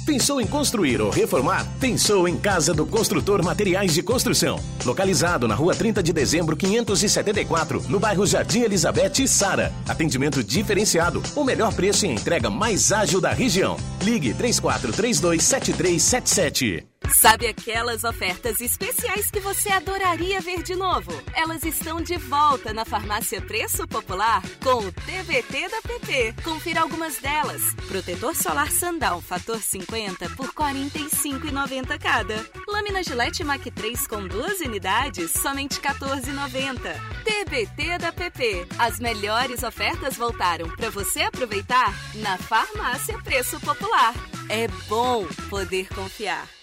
[0.07, 1.65] Pensou em construir ou reformar?
[1.79, 4.59] Pensou em Casa do Construtor Materiais de Construção.
[4.83, 9.71] Localizado na rua 30 de dezembro, 574, no bairro Jardim Elizabeth e Sara.
[9.87, 13.77] Atendimento diferenciado, o melhor preço e entrega mais ágil da região.
[14.01, 16.92] Ligue 3432 7377.
[17.11, 21.11] Sabe aquelas ofertas especiais que você adoraria ver de novo?
[21.33, 26.35] Elas estão de volta na Farmácia Preço Popular com o TBT da PP.
[26.43, 27.61] Confira algumas delas.
[27.87, 32.45] Protetor solar Sandal fator 50 por R$ 45,90 cada.
[32.67, 37.13] Lâmina Gillette Mac 3 com duas unidades, somente R$ 14,90.
[37.23, 38.67] TBT da PP.
[38.77, 44.13] As melhores ofertas voltaram para você aproveitar na Farmácia Preço Popular.
[44.49, 46.62] É bom poder confiar.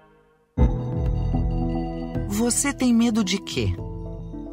[2.31, 3.75] Você tem medo de quê?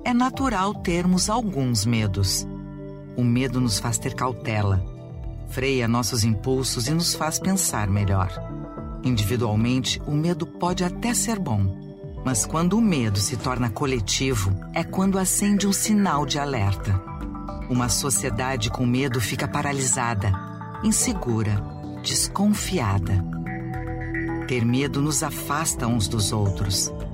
[0.04, 2.44] É natural termos alguns medos.
[3.16, 4.84] O medo nos faz ter cautela,
[5.48, 8.32] freia nossos impulsos e nos faz pensar melhor.
[9.04, 11.72] Individualmente, o medo pode até ser bom,
[12.24, 17.00] mas quando o medo se torna coletivo, é quando acende um sinal de alerta.
[17.70, 20.32] Uma sociedade com medo fica paralisada,
[20.82, 21.62] insegura,
[22.02, 23.24] desconfiada.
[24.48, 26.92] Ter medo nos afasta uns dos outros.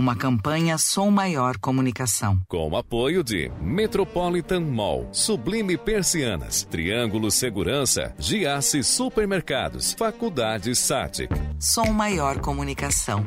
[0.00, 2.40] Uma campanha Som Maior Comunicação.
[2.48, 11.28] Com apoio de Metropolitan Mall, Sublime Persianas, Triângulo Segurança, Giasse Supermercados, Faculdade Satic.
[11.58, 13.26] Som Maior Comunicação.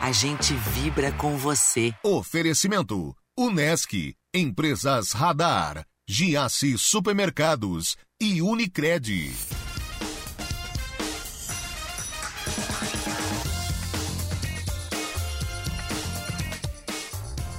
[0.00, 1.92] A gente vibra com você.
[2.02, 9.34] Oferecimento: Unesc, Empresas Radar, Giasse Supermercados e Unicred.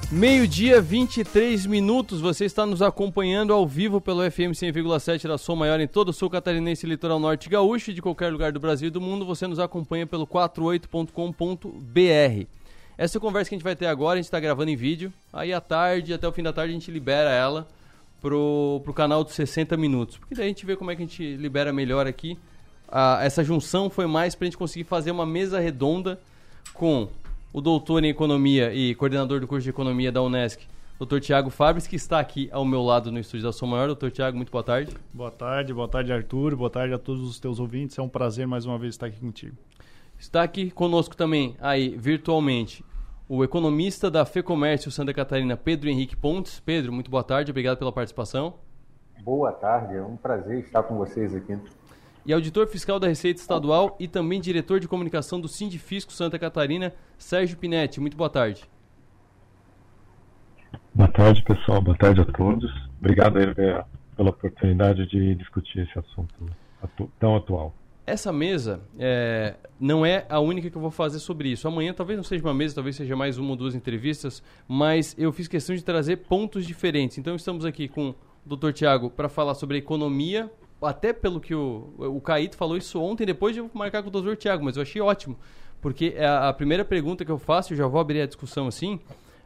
[0.10, 2.22] Meio-dia, 23 minutos.
[2.22, 6.14] Você está nos acompanhando ao vivo pelo FM 100,7 da Som Maior em todo o
[6.14, 9.26] sul catarinense, litoral norte gaúcho e de qualquer lugar do Brasil e do mundo.
[9.26, 12.48] Você nos acompanha pelo 48.com.br.
[12.98, 15.12] Essa conversa que a gente vai ter agora, a gente está gravando em vídeo.
[15.34, 17.68] Aí à tarde, até o fim da tarde, a gente libera ela
[18.22, 20.18] pro, pro canal de 60 minutos.
[20.18, 22.40] Porque daí a gente vê como é que a gente libera melhor aqui.
[22.88, 26.18] Ah, essa junção foi mais para a gente conseguir fazer uma mesa redonda
[26.74, 27.10] com
[27.58, 30.68] o doutor em economia e coordenador do curso de economia da Unesc,
[31.00, 33.88] doutor Tiago Fabres, que está aqui ao meu lado no estúdio da Som Maior.
[33.88, 34.96] Doutor Tiago, muito boa tarde.
[35.12, 36.56] Boa tarde, boa tarde, Arthur.
[36.56, 37.98] Boa tarde a todos os teus ouvintes.
[37.98, 39.58] É um prazer mais uma vez estar aqui contigo.
[40.20, 42.86] Está aqui conosco também, aí, virtualmente,
[43.28, 46.60] o economista da FEComércio Santa Catarina, Pedro Henrique Pontes.
[46.60, 48.54] Pedro, muito boa tarde, obrigado pela participação.
[49.24, 51.58] Boa tarde, é um prazer estar com vocês aqui
[52.28, 56.94] e auditor fiscal da Receita Estadual e também diretor de comunicação do Sindifisco Santa Catarina,
[57.18, 58.02] Sérgio Pinetti.
[58.02, 58.66] Muito boa tarde.
[60.94, 61.82] Boa tarde, pessoal.
[61.82, 62.70] Boa tarde a todos.
[63.00, 63.46] Obrigado aí,
[64.18, 66.34] pela oportunidade de discutir esse assunto
[66.84, 67.74] atu tão atual.
[68.06, 71.66] Essa mesa é, não é a única que eu vou fazer sobre isso.
[71.66, 75.32] Amanhã talvez não seja uma mesa, talvez seja mais uma ou duas entrevistas, mas eu
[75.32, 77.18] fiz questão de trazer pontos diferentes.
[77.18, 78.14] Então estamos aqui com
[78.46, 78.72] o Dr.
[78.74, 83.54] Tiago para falar sobre economia até pelo que o, o Caíto falou isso ontem, depois
[83.54, 85.38] de eu marcar com o doutor Tiago, mas eu achei ótimo.
[85.82, 88.68] Porque a, é a primeira pergunta que eu faço, eu já vou abrir a discussão
[88.68, 89.00] assim,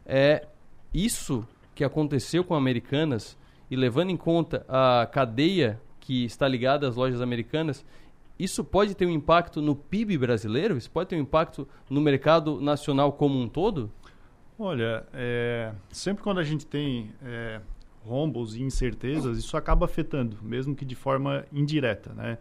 [0.05, 0.45] é
[0.93, 3.37] isso que aconteceu com Americanas,
[3.69, 7.85] e levando em conta a cadeia que está ligada às lojas americanas,
[8.37, 10.75] isso pode ter um impacto no PIB brasileiro?
[10.75, 13.91] Isso pode ter um impacto no mercado nacional como um todo?
[14.57, 17.61] Olha, é, sempre quando a gente tem é,
[18.05, 22.37] rombos e incertezas, isso acaba afetando, mesmo que de forma indireta, né?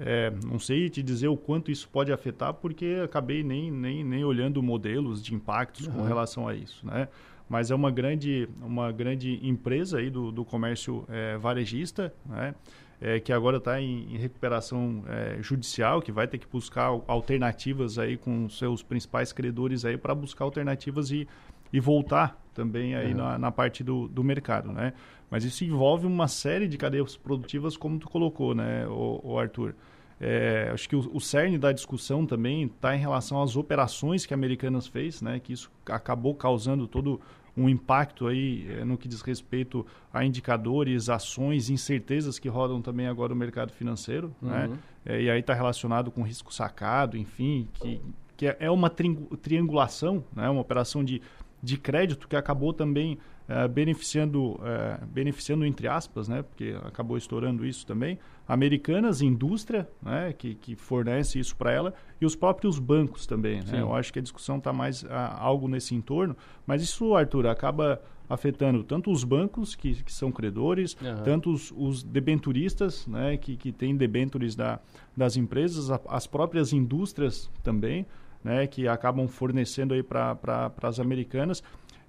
[0.00, 4.24] É, não sei te dizer o quanto isso pode afetar, porque acabei nem, nem, nem
[4.24, 6.04] olhando modelos de impactos com Uhum.
[6.04, 7.08] relação a isso, né?
[7.48, 12.54] Mas é uma grande, uma grande empresa aí do, do comércio é, varejista, né?
[13.00, 17.04] É, que agora está em, em recuperação é, judicial, que vai ter que buscar al-
[17.06, 21.26] alternativas aí com seus principais credores aí para buscar alternativas e,
[21.72, 23.18] e voltar também aí Uhum.
[23.18, 24.92] na, na parte do, do mercado, né?
[25.30, 29.74] Mas isso envolve uma série de cadeias produtivas, como tu colocou, né, o, o Arthur?
[30.20, 34.34] É, acho que o, o cerne da discussão também está em relação às operações que
[34.34, 37.20] a Americanas fez, né, que isso acabou causando todo
[37.56, 43.06] um impacto aí eh, no que diz respeito a indicadores, ações, incertezas que rodam também
[43.08, 44.68] agora no mercado financeiro, né?
[44.68, 44.76] Uhum.
[45.04, 48.00] É, e aí está relacionado com risco sacado, enfim, que,
[48.36, 50.48] que é- é uma trin- triangulação, né?
[50.48, 51.20] uma operação de,
[51.62, 53.18] de crédito que acabou também
[53.48, 56.42] eh, beneficiando, eh, beneficiando entre aspas, né?
[56.42, 60.32] porque acabou estourando isso também, americanas, indústria, né?
[60.36, 63.60] que, que fornece isso para ela, e os próprios bancos também.
[63.62, 63.80] Né?
[63.80, 68.00] Eu acho que a discussão está mais ah, algo nesse entorno, mas isso, Arthur, acaba
[68.30, 71.22] afetando tanto os bancos, que, que são credores, Aham.
[71.22, 74.78] tanto os, os debenturistas, né, que, que têm debentures da,
[75.16, 78.04] das empresas, a- as próprias indústrias também,
[78.42, 81.62] né, que acabam fornecendo aí para pra, as americanas.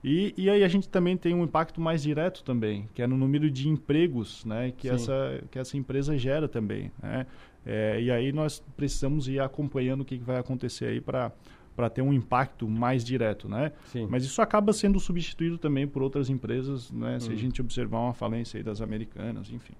[0.03, 3.17] E, e aí a gente também tem um impacto mais direto também, que é no
[3.17, 4.95] número de empregos né, que, Sim.
[4.95, 6.91] essa, que essa empresa gera também.
[7.01, 7.25] Né?
[7.65, 11.31] É, e aí nós precisamos ir acompanhando o que, que vai acontecer aí para
[11.75, 13.71] para ter um impacto mais direto, né?
[13.85, 14.05] Sim.
[14.09, 17.17] Mas isso acaba sendo substituído também por outras empresas, né?
[17.21, 17.37] Se a Hum.
[17.37, 19.71] gente observar uma falência aí das americanas, enfim.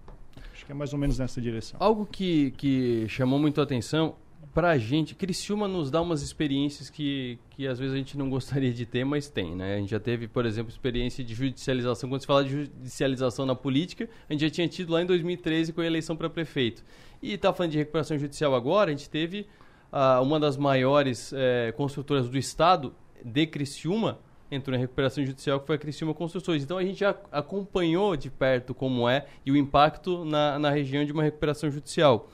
[0.54, 1.78] Acho que é mais ou menos nessa direção.
[1.78, 4.16] Algo que, que chamou muito a atenção
[4.54, 8.74] pra gente, Criciúma nos dá umas experiências que, que às vezes a gente não gostaria
[8.74, 9.76] de ter, mas tem, né?
[9.76, 12.10] A gente já teve, por exemplo, experiência de judicialização.
[12.10, 15.74] Quando se fala de judicialização na política, a gente já tinha tido lá em 2013
[15.74, 16.84] com a eleição para prefeito.
[17.22, 19.46] E tá falando de recuperação judicial agora, a gente teve
[19.92, 24.20] ah, uma das maiores eh, construtoras do estado, de Criciúma,
[24.52, 26.64] entrou em recuperação judicial, que foi a Criciúma Construções.
[26.64, 31.04] Então a gente já acompanhou de perto como é e o impacto na, na região
[31.06, 32.30] de uma recuperação judicial.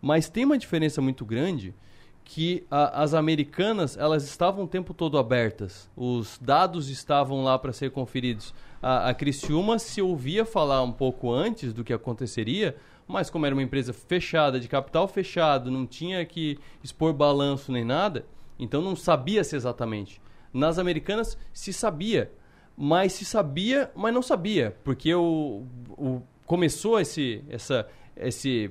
[0.00, 1.74] Mas tem uma diferença muito grande
[2.24, 5.90] que a- as americanas elas estavam o tempo todo abertas.
[5.96, 8.54] Os dados estavam lá para ser conferidos.
[8.80, 13.54] A, a Criciúma se ouvia falar um pouco antes do que aconteceria, mas como era
[13.54, 18.24] uma empresa fechada, de capital fechado, não tinha que expor balanço nem nada,
[18.58, 20.20] então não sabia-se exatamente.
[20.52, 22.30] Nas americanas se sabia,
[22.76, 27.86] mas se sabia, mas não sabia, porque o, o começou esse essa
[28.16, 28.70] esse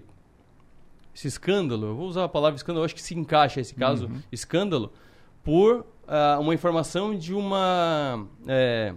[1.19, 4.21] esse escândalo, eu vou usar a palavra escândalo, acho que se encaixa esse caso, Uhum.
[4.31, 4.91] escândalo,
[5.43, 8.93] por ah, uma informação de uma é,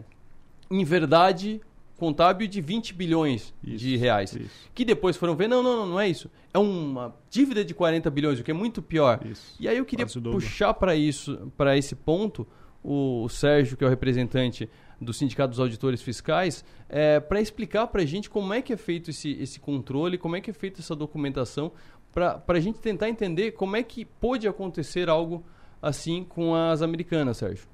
[0.70, 1.60] inverdade
[1.96, 4.36] contábil de 20 bilhões de reais.
[4.74, 6.30] Que depois foram ver, não, não, não, não é isso.
[6.52, 9.20] É uma dívida de 40 bilhões, o que é muito pior.
[9.60, 12.46] E aí eu queria puxar para isso, para esse ponto,
[12.82, 14.68] o, o Sérgio, que é o representante
[15.00, 18.76] do Sindicato dos Auditores Fiscais, é, para explicar para a gente como é que é
[18.76, 21.72] feito esse, esse controle, como é que é feita essa documentação,
[22.12, 25.44] para a gente tentar entender como é que pôde acontecer algo
[25.80, 27.66] assim com as americanas, Sérgio.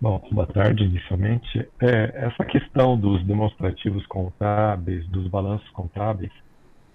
[0.00, 1.58] Bom, boa tarde inicialmente.
[1.80, 6.32] É, essa questão dos demonstrativos contábeis, dos balanços contábeis,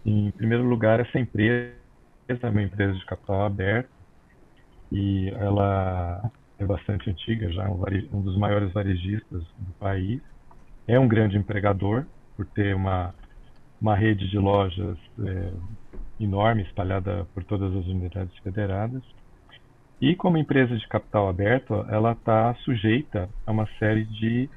[0.06, 1.74] em primeiro lugar, essa empresa
[2.28, 3.90] é uma empresa de capital aberto
[4.92, 10.22] e ela é bastante antiga, já um, vare- um dos maiores varejistas do país.
[10.86, 12.06] É um grande empregador,
[12.38, 13.14] por ter uma,
[13.82, 15.52] uma rede de lojas é,
[16.20, 19.04] enorme, espalhada por todas as unidades federadas.
[20.00, 24.48] E como empresa de capital aberto, ela está sujeita a uma série de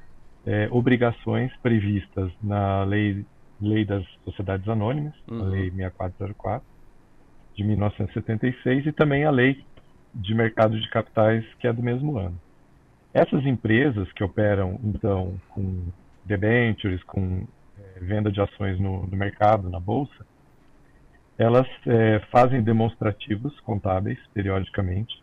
[0.46, 3.24] eh, obrigações previstas na lei,
[3.60, 5.48] lei das Sociedades Anônimas, a Uhum.
[5.48, 6.62] Lei 6404,
[7.56, 9.64] de 1976, e também a Lei
[10.14, 12.38] de Mercado de Capitais, que é do mesmo ano.
[13.14, 15.84] Essas empresas que operam, então, com
[16.24, 17.46] debentures, com
[18.00, 20.26] venda de ações no, no mercado, na bolsa,
[21.38, 25.22] elas eh, fazem demonstrativos contábeis periodicamente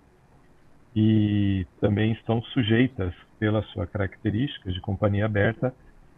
[0.95, 5.71] e também estão sujeitas, pela sua característica de companhia aberta,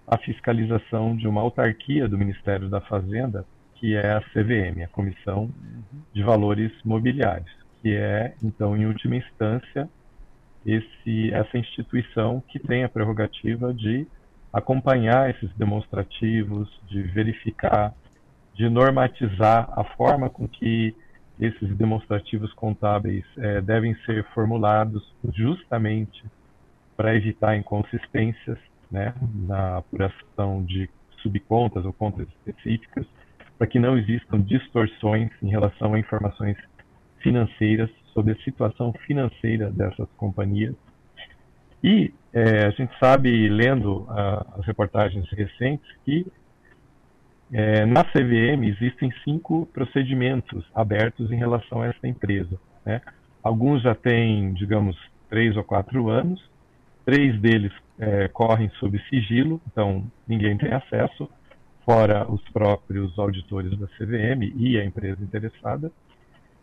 [0.07, 3.45] à fiscalização de uma autarquia do Ministério da Fazenda,
[3.75, 5.51] que é a CVM, a Comissão
[6.13, 9.89] de Valores Mobiliários, que é, então, em última instância,
[10.65, 14.07] esse, essa instituição que tem a prerrogativa de
[14.51, 17.93] acompanhar esses demonstrativos, de verificar,
[18.55, 20.95] de normatizar a forma com que
[21.39, 26.23] esses demonstrativos contábeis eh, devem ser formulados justamente
[26.97, 28.57] para evitar inconsistências
[28.91, 29.13] né,
[29.47, 30.89] na apuração de
[31.21, 33.05] subcontas ou contas específicas,
[33.57, 36.57] para que não existam distorções em relação a informações
[37.19, 40.75] financeiras sobre a situação financeira dessas companhias.
[41.83, 46.25] E é, a gente sabe, lendo as reportagens recentes, que
[47.51, 52.59] é, na CVM existem cinco procedimentos abertos em relação a essa empresa.
[52.85, 53.01] Né?
[53.41, 54.95] Alguns já têm, digamos,
[55.29, 56.39] três ou quatro anos,
[57.05, 61.27] três deles é, correm sob sigilo, então ninguém tem acesso,
[61.83, 65.91] fora os próprios auditores da CVM e a empresa interessada.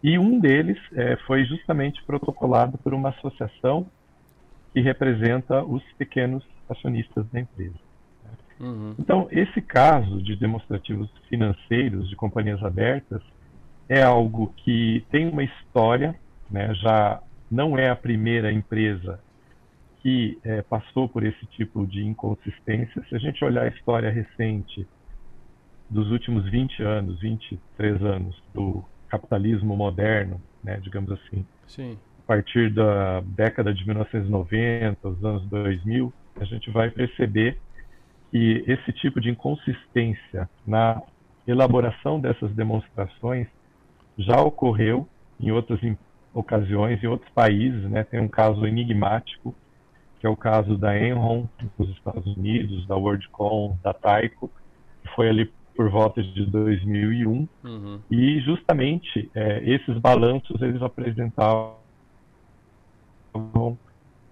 [0.02, 3.88] E um deles é, foi justamente protocolado por uma associação
[4.76, 7.78] que representa os pequenos acionistas da empresa.
[8.60, 8.94] Uhum.
[8.98, 13.22] Então, esse caso de demonstrativos financeiros de companhias abertas
[13.88, 16.14] é algo que tem uma história,
[16.50, 19.18] né, já não é a primeira empresa
[20.02, 23.02] que é, passou por esse tipo de inconsistência.
[23.08, 24.86] Se a gente olhar a história recente
[25.88, 31.96] dos últimos 20 anos, 23 anos do capitalismo moderno, né, digamos assim, Sim.
[32.26, 37.56] A partir da década de 1990, os anos 2000, a gente vai perceber
[38.32, 41.00] que esse tipo de inconsistência na
[41.46, 43.46] elaboração dessas demonstrações
[44.18, 45.08] já ocorreu
[45.38, 45.78] em outras
[46.34, 47.88] ocasiões, em outros países.
[47.88, 48.02] Né?
[48.02, 49.54] Tem um caso enigmático,
[50.18, 51.46] que é o caso da Enron,
[51.78, 54.50] nos Estados Unidos, da WorldCom, da Tyco,
[55.00, 57.48] que foi ali por volta de 2001.
[57.62, 58.00] Uhum.
[58.10, 61.85] E justamente é, esses balanços eles apresentavam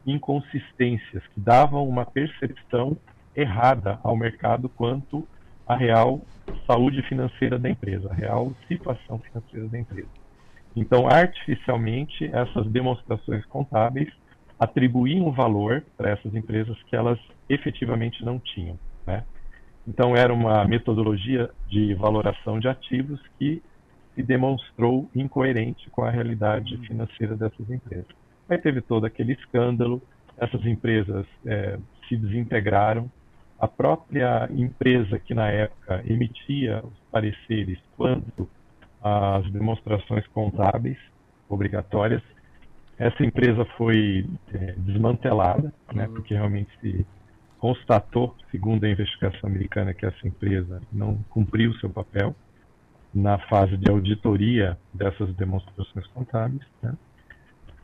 [0.06, 2.96] inconsistências que davam uma percepção
[3.34, 5.26] errada ao mercado quanto
[5.66, 6.20] à real
[6.66, 10.08] saúde financeira da empresa, a real situação financeira da empresa.
[10.76, 14.12] Então, artificialmente, essas demonstrações contábeis
[14.58, 18.78] atribuíam valor para essas empresas que elas efetivamente não tinham.
[19.06, 19.24] Né?
[19.86, 23.62] Então, era uma metodologia de valoração de ativos que
[24.14, 28.23] se demonstrou incoerente com a realidade financeira dessas empresas.
[28.48, 30.02] Aí teve todo aquele escândalo,
[30.36, 31.78] essas empresas é,
[32.08, 33.10] se desintegraram,
[33.58, 38.48] a própria empresa que na época emitia os pareceres quanto
[39.02, 40.98] às demonstrações contábeis
[41.48, 42.22] obrigatórias,
[42.98, 47.06] essa empresa foi é, desmantelada, né, porque realmente se
[47.58, 52.34] constatou, segundo a investigação americana, que essa empresa não cumpriu seu papel
[53.12, 56.62] na fase de auditoria dessas demonstrações contábeis.
[56.82, 56.94] Né.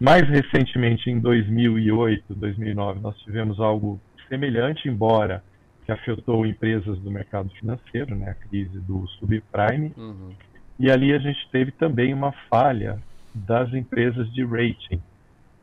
[0.00, 5.44] Mais recentemente, em 2008, 2009, nós tivemos algo semelhante, embora
[5.84, 9.92] que afetou empresas do mercado financeiro, né, a crise do subprime.
[9.98, 10.32] Uhum.
[10.78, 12.98] E ali a gente teve também uma falha
[13.34, 15.02] das empresas de rating,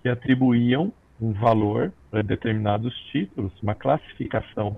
[0.03, 4.77] que atribuíam um valor para determinados títulos, uma classificação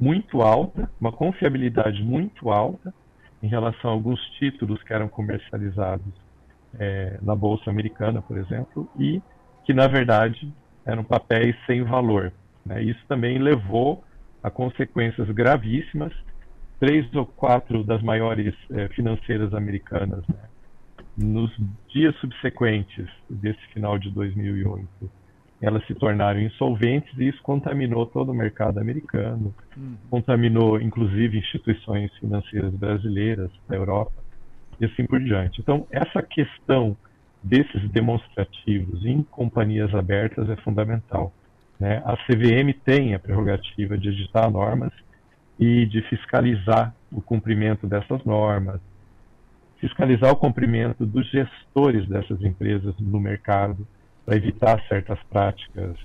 [0.00, 2.92] muito alta, uma confiabilidade muito alta
[3.42, 6.23] em relação a alguns títulos que eram comercializados
[6.78, 9.22] é, na Bolsa Americana, por exemplo, e
[9.64, 10.52] que, na verdade,
[10.84, 12.32] eram papéis sem valor.
[12.64, 12.82] Né?
[12.82, 14.04] Isso também levou
[14.42, 16.12] a consequências gravíssimas.
[16.78, 20.36] Três ou quatro das maiores eh, financeiras americanas, né,
[21.16, 21.50] nos
[21.88, 24.86] dias subsequentes desse final de 2008,
[25.62, 29.96] elas se tornaram insolventes e isso contaminou todo o mercado americano, Hum.
[30.10, 34.23] contaminou inclusive instituições financeiras brasileiras da Europa
[34.80, 35.60] e assim por diante.
[35.60, 36.96] Então, essa questão
[37.42, 41.32] desses demonstrativos em companhias abertas é fundamental.
[41.78, 42.02] Né?
[42.04, 44.92] A CVM tem a prerrogativa de editar normas
[45.58, 48.80] e de fiscalizar o cumprimento dessas normas,
[49.78, 53.86] fiscalizar o cumprimento dos gestores dessas empresas no mercado
[54.24, 55.96] para evitar certas práticas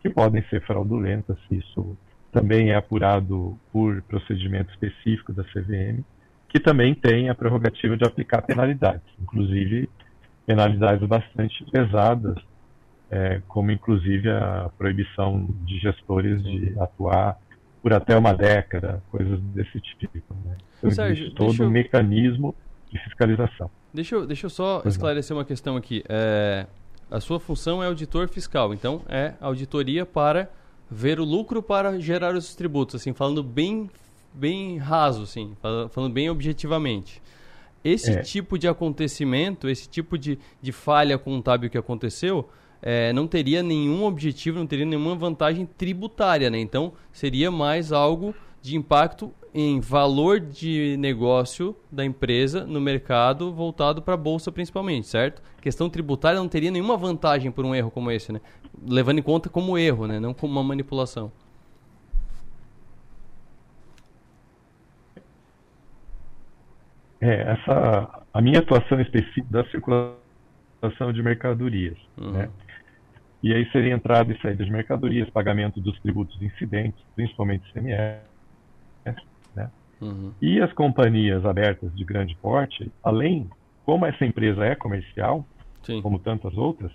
[0.00, 1.36] que podem ser fraudulentas.
[1.50, 1.96] Isso
[2.32, 6.02] também é apurado por procedimento específico da CVM,
[6.48, 9.88] que também tem a prerrogativa de aplicar penalidades, inclusive
[10.46, 12.36] penalidades bastante pesadas
[13.10, 17.36] é, como inclusive a proibição de gestores de atuar
[17.82, 20.34] por até uma década, coisas desse tipo.
[20.44, 20.56] Né?
[20.78, 22.54] Então, Sérgio, todo eu- um mecanismo
[22.90, 23.70] de fiscalização.
[23.94, 26.02] Deixa eu, deixa eu só esclarecer uma questão aqui.
[26.08, 26.66] É,
[27.10, 30.50] a sua função é auditor fiscal, então é auditoria para
[30.90, 33.88] ver o lucro para gerar os tributos, assim, falando bem,
[34.36, 37.22] bem raso, assim, fal- falando bem objetivamente.
[37.84, 38.22] Esse É.
[38.22, 42.48] tipo de acontecimento, esse tipo de, de falha contábil que aconteceu,
[42.82, 46.58] é, não teria nenhum objetivo, não teria nenhuma vantagem tributária, né?
[46.58, 54.02] Então, seria mais algo de impacto em valor de negócio da empresa no mercado voltado
[54.02, 55.40] para a bolsa principalmente, certo?
[55.56, 58.40] A questão tributária não teria nenhuma vantagem por um erro como esse, né?
[58.86, 60.18] Levando em conta como erro, né?
[60.20, 61.32] Não como uma manipulação.
[67.20, 72.32] É, essa, a minha atuação específica da circulação de mercadorias, Uhum.
[72.32, 72.48] né?
[73.42, 78.20] E aí seria entrada e saída de mercadorias, pagamento dos tributos incidentes, principalmente ICMS,
[79.54, 79.70] né?
[80.00, 80.32] Uhum.
[80.42, 83.48] E as companhias abertas de grande porte, além,
[83.84, 85.46] como essa empresa é comercial,
[86.02, 86.90] como tantas outras,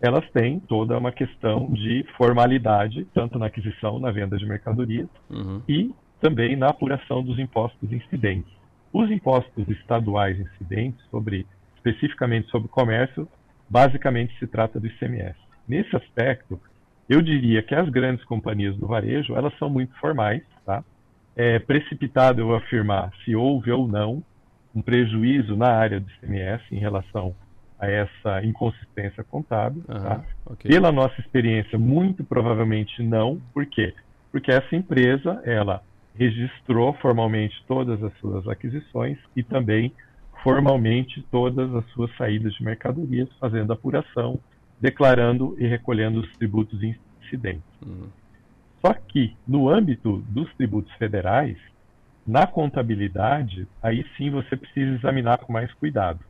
[0.00, 5.62] elas têm toda uma questão de formalidade, tanto na aquisição, na venda de mercadorias, Uhum.
[5.68, 8.52] e também na apuração dos impostos incidentes.
[8.94, 13.28] Os impostos estaduais incidentes, sobre, especificamente sobre o comércio,
[13.68, 15.34] basicamente se trata do ICMS.
[15.66, 16.60] Nesse aspecto,
[17.08, 20.84] eu diria que as grandes companhias do varejo, elas são muito formais, tá?
[21.34, 24.22] É precipitado eu afirmar se houve ou não
[24.72, 27.34] um prejuízo na área do ICMS em relação
[27.80, 30.24] a essa inconsistência contábil, tá?
[30.46, 30.70] ok.
[30.70, 33.40] Pela nossa experiência, muito provavelmente não.
[33.52, 33.92] Por quê?
[34.30, 35.82] Porque essa empresa, ela
[36.16, 39.92] registrou formalmente todas as suas aquisições e também
[40.42, 44.38] formalmente todas as suas saídas de mercadorias, fazendo apuração,
[44.80, 47.64] declarando e recolhendo os tributos incidentes.
[48.84, 51.56] Só que, no âmbito dos tributos federais,
[52.26, 56.20] na contabilidade, aí sim você precisa examinar com mais cuidado.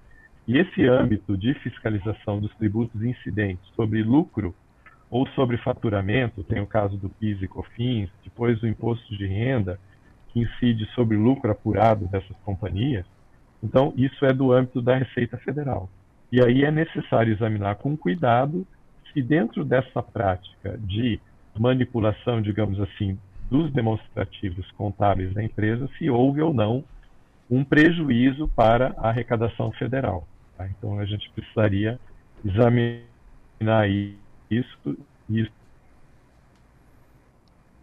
[0.47, 4.55] E esse âmbito de fiscalização dos tributos incidentes sobre lucro
[5.15, 9.79] ou sobre faturamento, tem o caso do PIS e COFINS, depois o imposto de renda,
[10.31, 13.07] que incide sobre o lucro apurado dessas companhias.
[13.63, 15.89] Então, isso é do âmbito da Receita Federal.
[16.33, 18.67] E aí é necessário examinar com cuidado
[19.13, 21.21] se dentro dessa prática de
[21.57, 23.17] manipulação, digamos assim,
[23.49, 26.83] dos demonstrativos contábeis da empresa, se houve ou não
[27.49, 30.27] um prejuízo para a arrecadação federal.
[30.59, 30.67] tá?
[30.67, 32.01] Então, a gente precisaria
[32.45, 33.89] examinar
[34.51, 34.97] isso.
[35.31, 35.51] isso.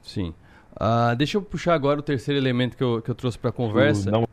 [0.02, 0.34] Sim.
[0.76, 3.54] Ah, deixa eu puxar agora o terceiro elemento que eu, que eu trouxe para a
[3.54, 4.10] conversa.
[4.12, 4.28] Não-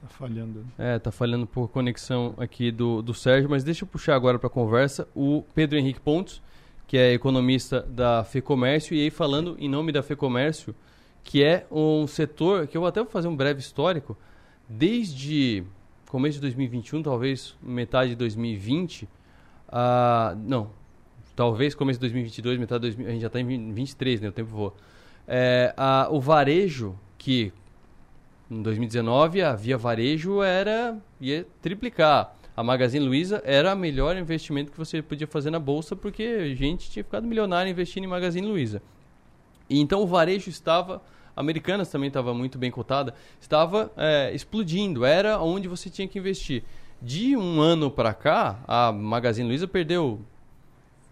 [0.00, 0.64] Tá falhando.
[0.78, 4.46] É, tá falhando por conexão aqui do, do Sérgio, mas deixa eu puxar agora para
[4.46, 6.42] a conversa o Pedro Henrique Pontes,
[6.86, 10.74] que é economista da FEComércio, e aí falando em nome da FEComércio,
[11.22, 14.16] que é um setor que eu até vou fazer um breve histórico,
[14.68, 15.64] desde
[16.08, 19.08] começo de 2021, talvez metade de 2020,
[19.68, 20.70] ah, não,
[21.34, 24.32] talvez começo de 2022, metade de 2000, a gente já está em 23, né, o
[24.32, 24.74] tempo voa.
[25.26, 27.52] É, a- o varejo, que
[28.50, 32.34] em 2019 a Via Varejo era ia triplicar.
[32.56, 36.54] A Magazine Luiza era o melhor investimento que você podia fazer na bolsa porque a
[36.54, 38.82] gente tinha ficado milionário investindo em Magazine Luiza.
[39.68, 41.00] E então o varejo estava,
[41.36, 46.64] Americanas também estava muito bem cotada, estava é, explodindo, era onde você tinha que investir.
[47.00, 50.20] De um ano para cá, a Magazine Luiza perdeu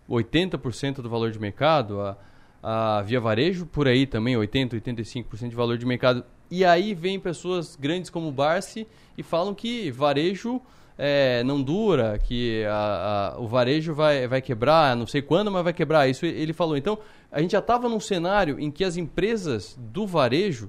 [0.09, 2.17] 80% do valor de mercado, a,
[2.63, 6.25] a Via Varejo por aí também, 80%, 85% de valor de mercado.
[6.51, 8.87] E aí vem pessoas grandes como o Barsi
[9.17, 10.61] e falam que varejo
[11.01, 15.63] é, não dura, que a- a- o varejo vai, vai quebrar, não sei quando, mas
[15.63, 16.09] vai quebrar.
[16.09, 16.77] Isso ele falou.
[16.77, 16.99] Então,
[17.31, 20.69] a gente já estava num cenário em que as empresas do varejo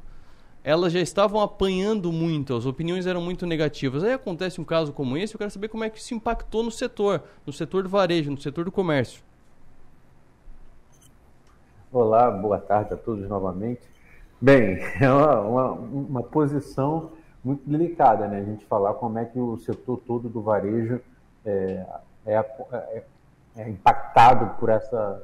[0.62, 4.04] elas já estavam apanhando muito, as opiniões eram muito negativas.
[4.04, 6.70] Aí acontece um caso como esse, eu quero saber como é que isso impactou no
[6.70, 9.24] setor, no setor do varejo, no setor do comércio.
[11.92, 13.82] Olá, boa tarde a todos novamente.
[14.40, 17.12] Bem, é uma, uma, uma posição
[17.44, 18.40] muito delicada, né?
[18.40, 21.02] A gente falar como é que o setor todo do varejo
[21.46, 21.86] é,
[22.26, 23.04] é, é-
[23.58, 25.24] é impactado por essa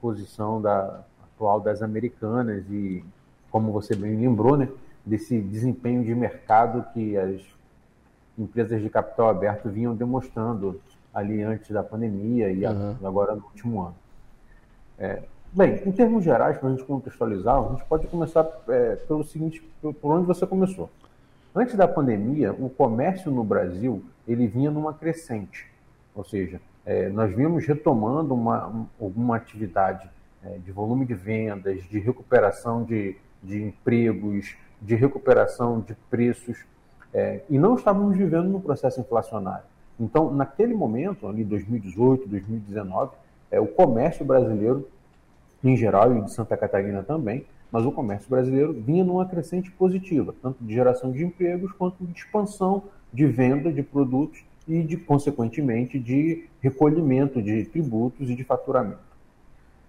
[0.00, 1.04] posição da,
[1.34, 3.04] atual das americanas e,
[3.50, 4.68] como você bem lembrou, né?
[5.04, 7.40] Desse desempenho de mercado que as
[8.38, 10.80] empresas de capital aberto vinham demonstrando
[11.12, 12.96] ali antes da pandemia e Uhum.
[13.04, 13.94] agora no último ano.
[14.98, 15.22] É,
[15.56, 19.62] bem, em termos gerais, para a gente contextualizar, a gente pode começar é, pelo seguinte,
[19.80, 20.90] por onde você começou.
[21.54, 25.66] Antes da pandemia, o comércio no Brasil ele vinha numa crescente,
[26.14, 30.08] ou seja, é, nós vínhamos retomando uma, um- alguma atividade
[30.44, 36.58] é, de volume de vendas, de recuperação de, de empregos, de recuperação de preços,
[37.14, 39.64] é, e não estávamos vivendo no processo inflacionário.
[39.98, 43.12] Então, naquele momento, ali 2018, 2019,
[43.50, 44.86] é, o comércio brasileiro,
[45.62, 50.34] em geral, e de Santa Catarina também, mas o comércio brasileiro vinha numa crescente positiva,
[50.40, 55.98] tanto de geração de empregos quanto de expansão de venda de produtos e, de, consequentemente,
[55.98, 58.98] de recolhimento de tributos e de faturamento.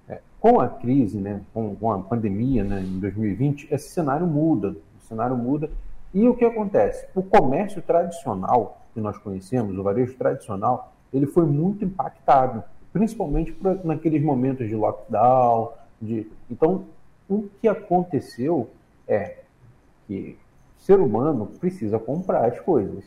[0.07, 4.75] É, Com a crise, né, com, com a pandemia né, em 2020, esse cenário muda.
[4.99, 5.69] O cenário muda.
[6.13, 7.07] E o que acontece?
[7.15, 12.63] O comércio tradicional que nós conhecemos, o varejo tradicional, ele foi muito impactado,
[12.97, 15.71] principalmente por, naqueles momentos de lockdown.
[16.01, 16.27] De...
[16.49, 16.85] Então,
[17.29, 18.69] o que aconteceu
[19.07, 19.37] é
[20.07, 20.37] que
[20.77, 23.03] o ser humano precisa comprar as coisas.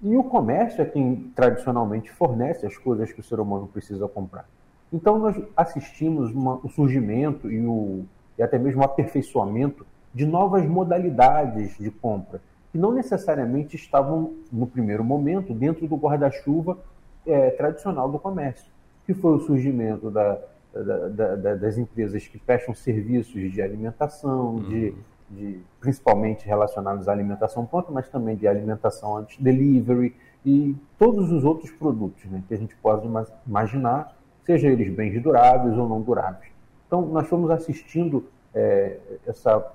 [0.00, 4.48] E o comércio é quem tradicionalmente fornece as coisas que o ser humano precisa comprar.
[4.90, 8.06] Então, nós assistimos uma, o surgimento e, o,
[8.38, 12.40] e até mesmo o aperfeiçoamento de novas modalidades de compra,
[12.72, 16.78] que não necessariamente estavam, no primeiro momento, dentro do guarda-chuva
[17.26, 18.70] é, tradicional do comércio,
[19.08, 20.38] que foi o surgimento da,
[20.70, 24.68] da, da, das empresas que prestam serviços de alimentação, uhum.
[24.68, 24.94] de,
[25.30, 31.42] de, principalmente relacionados à alimentação pronta, mas também de alimentação antes delivery e todos os
[31.42, 33.08] outros produtos né, que a gente pode
[33.46, 36.52] imaginar seja eles bens duráveis ou não duráveis.
[36.86, 39.72] Então, nós fomos assistindo é, essa,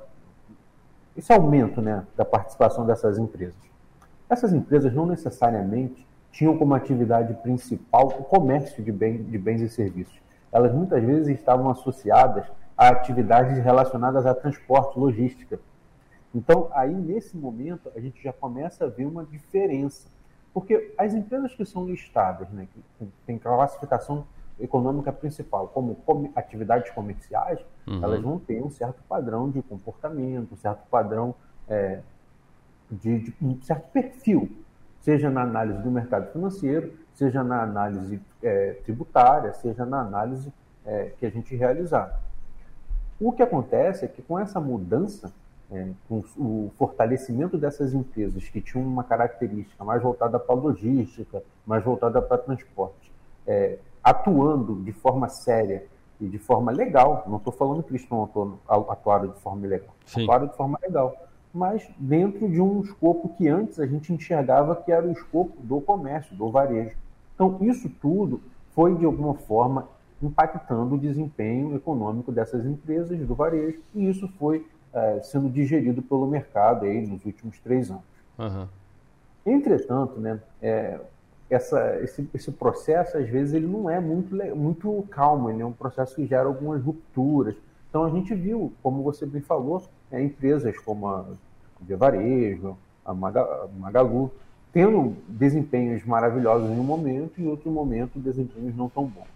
[1.18, 3.58] esse aumento né, da participação dessas empresas.
[4.30, 9.70] Essas empresas não necessariamente tinham como atividade principal o comércio de, bem, de bens e
[9.70, 10.20] serviços.
[10.52, 15.60] Elas muitas vezes estavam associadas a atividades relacionadas a transporte, logística.
[16.34, 20.08] Então, aí nesse momento, a gente já começa a ver uma diferença.
[20.52, 24.26] Porque as empresas que são listadas, né, que têm classificação
[24.60, 25.98] econômica principal, como
[26.36, 28.04] atividades comerciais, uhum.
[28.04, 31.36] elas vão ter um certo padrão de comportamento, um certo padrão
[31.68, 32.00] é,
[32.90, 34.50] de, de, um certo perfil,
[35.04, 40.52] seja na análise do mercado financeiro, seja na análise é, tributária, seja na análise
[40.86, 42.22] é, que a gente realizar.
[43.20, 45.32] O que acontece é que com essa mudança,
[45.70, 51.84] é, com o fortalecimento dessas empresas que tinham uma característica mais voltada para logística, mais
[51.84, 53.12] voltada para transporte,
[53.46, 55.86] é, atuando de forma séria
[56.20, 58.58] e de forma legal, não estou falando que eles estão atuando
[59.34, 61.14] de forma ilegal, atuaram de forma legal,
[61.54, 65.80] mas dentro de um escopo que antes a gente enxergava que era o escopo do
[65.80, 66.96] comércio, do varejo.
[67.36, 68.42] Então, isso tudo
[68.72, 69.88] foi, de alguma forma,
[70.22, 76.26] impactando o desempenho econômico dessas empresas do varejo, e isso foi é, sendo digerido pelo
[76.26, 78.04] mercado aí nos últimos três anos.
[78.40, 78.68] Uhum.
[79.46, 81.00] Entretanto, né, é,
[81.50, 85.74] essa, esse, esse processo, às vezes, ele não é muito, muito calmo, ele é um
[85.74, 87.56] processo que gera algumas rupturas.
[87.94, 91.26] Então, a gente viu, como você bem falou, é, empresas como a
[91.80, 92.76] Via Varejo,
[93.06, 94.32] a Magalu,
[94.72, 99.28] tendo desempenhos maravilhosos em um momento e em outro momento desempenhos não tão bons.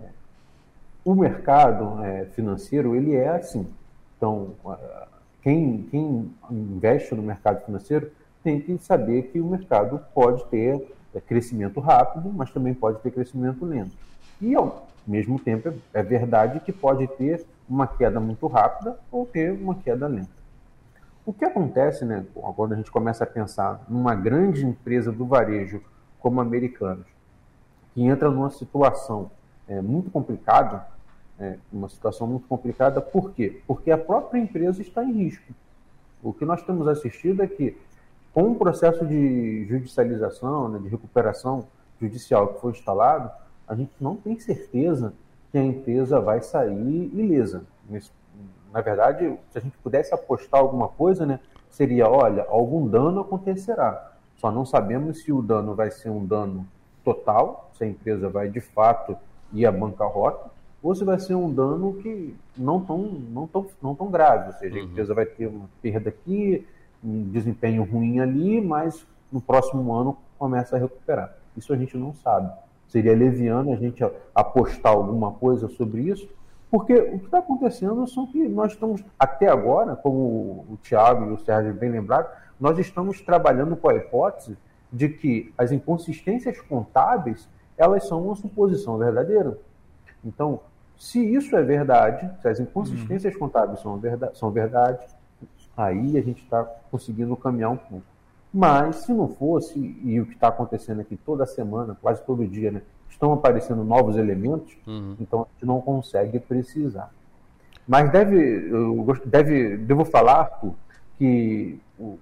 [0.00, 0.08] É.
[1.04, 3.64] O mercado é, financeiro, ele é assim.
[4.16, 4.50] Então,
[5.40, 8.10] quem, quem investe no mercado financeiro
[8.42, 13.12] tem que saber que o mercado pode ter é crescimento rápido, mas também pode ter
[13.12, 13.92] crescimento lento.
[14.40, 19.52] E, ao mesmo tempo, é verdade que pode ter uma queda muito rápida ou ter
[19.52, 20.36] uma queda lenta.
[21.24, 25.82] O que acontece, né, quando a gente começa a pensar numa grande empresa do varejo
[26.20, 27.06] como a Americanas,
[27.92, 29.30] que entra numa situação
[29.68, 30.86] é, muito complicada,
[31.38, 33.60] é, uma situação muito complicada, por quê?
[33.66, 35.52] Porque a própria empresa está em risco.
[36.22, 37.76] O que nós temos assistido é que
[38.32, 41.66] com o processo de judicialização, né, de recuperação
[42.00, 43.30] judicial que foi instalado,
[43.66, 45.12] a gente não tem certeza
[45.50, 47.64] que a empresa vai sair ilesa.
[48.72, 51.40] Na verdade, se a gente pudesse apostar alguma coisa, né,
[51.70, 54.12] seria, olha, algum dano acontecerá.
[54.36, 56.66] Só não sabemos se o dano vai ser um dano
[57.04, 59.16] total, se a empresa vai de fato
[59.52, 60.50] ir à bancarrota,
[60.82, 64.52] ou se vai ser um dano que não tão, não tão, não tão grave, ou
[64.54, 64.84] seja, a uhum.
[64.86, 66.66] empresa vai ter uma perda aqui,
[67.02, 71.34] um desempenho ruim ali, mas no próximo ano começa a recuperar.
[71.56, 72.52] Isso a gente não sabe.
[72.88, 76.28] Seria leviano a gente apostar alguma coisa sobre isso,
[76.70, 81.32] porque o que está acontecendo são que nós estamos, até agora, como o Tiago e
[81.32, 82.28] o Sérgio bem lembraram,
[82.60, 84.56] nós estamos trabalhando com a hipótese
[84.92, 89.58] de que as inconsistências contábeis elas são uma suposição verdadeira.
[90.24, 90.60] Então,
[90.98, 93.40] se isso é verdade, se as inconsistências uhum.
[93.40, 95.06] contábeis são verdade, são verdade,
[95.76, 98.15] aí a gente está conseguindo caminhar um pouco.
[98.56, 102.70] Mas se não fosse, e o que está acontecendo aqui toda semana, quase todo dia,
[102.70, 102.80] né,
[103.10, 105.14] estão aparecendo novos elementos, uhum.
[105.20, 107.12] então a gente não consegue precisar.
[107.86, 110.72] Mas deve, eu deve, devo falar, Arthur,
[111.18, 112.18] que o,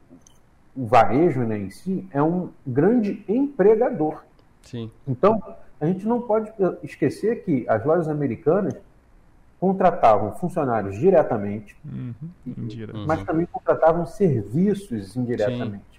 [0.76, 4.24] o varejo né, em si é um grande empregador.
[4.60, 4.90] Sim.
[5.06, 5.40] Então,
[5.80, 8.74] a gente não pode esquecer que as lojas americanas
[9.60, 12.12] contratavam funcionários diretamente, uhum,
[13.06, 13.24] mas uhum.
[13.24, 15.93] também contratavam serviços indiretamente.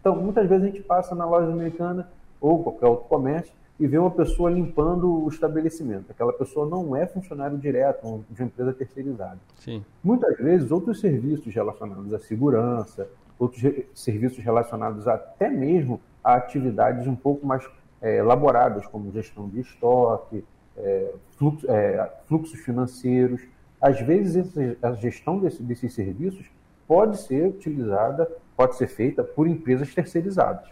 [0.00, 2.08] Então, muitas vezes a gente passa na loja americana
[2.40, 6.06] ou qualquer outro comércio e vê uma pessoa limpando o estabelecimento.
[6.10, 9.38] Aquela pessoa não é funcionário direto de uma empresa terceirizada.
[9.56, 9.84] Sim.
[10.02, 17.06] Muitas vezes, outros serviços relacionados à segurança, outros re- serviços relacionados até mesmo a atividades
[17.06, 17.64] um pouco mais
[18.00, 20.44] eh, elaboradas, como gestão de estoque,
[20.76, 23.40] eh, fluxo- eh, fluxos financeiros.
[23.80, 26.46] Às vezes, esse- a gestão desse- desses serviços
[26.86, 28.28] pode ser utilizada,
[28.58, 30.68] pode ser feita por empresas terceirizadas.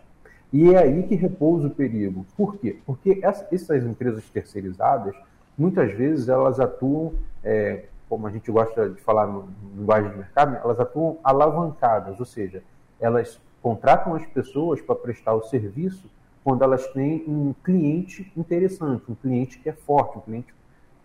[0.53, 2.27] E é aí que repousa o perigo.
[2.37, 2.81] Por quê?
[2.85, 5.15] Porque essa- essas empresas terceirizadas,
[5.57, 7.13] muitas vezes, elas atuam,
[7.45, 12.27] é, como a gente gosta de falar no linguagem de mercado, elas atuam alavancadas, ou
[12.27, 12.61] seja,
[13.01, 16.11] elas contratam as pessoas para prestar o serviço
[16.43, 20.53] quando elas têm um cliente interessante, um cliente que é forte, um cliente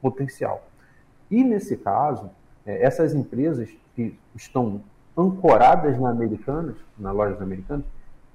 [0.02, 0.68] potencial.
[1.30, 2.32] E nesse caso,
[2.66, 4.82] eh, essas empresas que estão
[5.18, 7.86] ancoradas na Americanas, nas lojas americanas,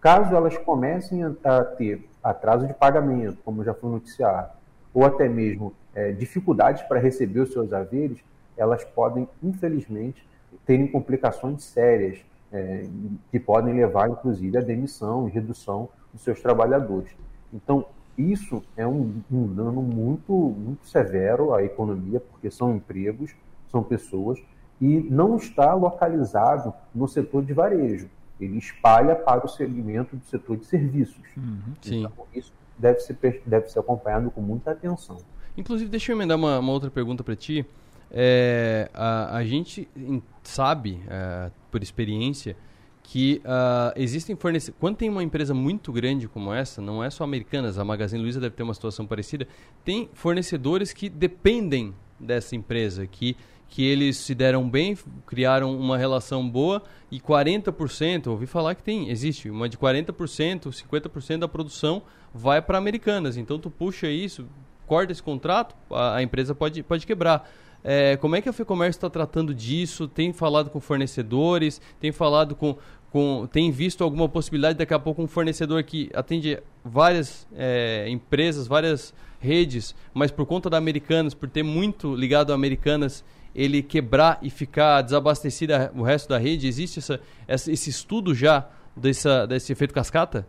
[0.01, 4.51] caso elas comecem a, ter atraso de pagamento, como já foi noticiado,
[4.93, 8.19] ou até mesmo eh, dificuldades para receber os seus haveres,
[8.57, 10.27] elas podem, infelizmente,
[10.65, 12.19] terem complicações sérias,
[12.53, 12.87] eh,
[13.31, 17.11] que podem levar, inclusive, à demissão e redução dos seus trabalhadores.
[17.53, 17.85] Então,
[18.17, 23.35] isso é um, um dano muito, muito severo à economia, porque são empregos,
[23.71, 24.39] são pessoas,
[24.81, 28.09] e não está localizado no setor de varejo.
[28.41, 31.23] Ele espalha para o segmento do setor de serviços.
[31.81, 32.05] Sim.
[32.05, 35.19] Então, isso deve ser, deve ser acompanhado com muita atenção.
[35.57, 37.65] Inclusive, deixa eu emendar uma, uma outra pergunta para ti.
[38.11, 39.89] É, a, a gente
[40.43, 42.57] sabe, é, por experiência,
[43.09, 44.81] que ah, existem fornecedores.
[44.81, 48.41] Quando tem uma empresa muito grande como essa, não é só Americanas, a Magazine Luiza
[48.41, 49.47] deve ter uma situação parecida,
[49.85, 53.37] tem fornecedores que dependem dessa empresa, que,
[53.69, 54.97] que eles se deram bem,
[55.27, 61.39] criaram uma relação boa e 40%, ouvi falar que tem, existe uma de 40%, 50%
[61.39, 62.03] da produção
[62.33, 63.37] vai para Americanas.
[63.37, 64.47] Então tu puxa isso,
[64.87, 67.49] corta esse contrato, a, a empresa pode, pode quebrar.
[67.83, 70.09] É, como é que a FEComércio está tratando disso?
[70.09, 71.81] Tem falado com fornecedores?
[72.01, 72.77] Tem falado com,
[73.13, 73.47] com.
[73.51, 79.15] Tem visto alguma possibilidade daqui a pouco um fornecedor que atende várias é, empresas, várias
[79.39, 83.25] redes, mas por conta da Americanas, por ter muito ligado a Americanas,
[83.57, 86.69] ele quebrar e ficar desabastecida o resto da rede?
[86.69, 90.47] Existe essa, esse estudo já dessa, desse efeito cascata?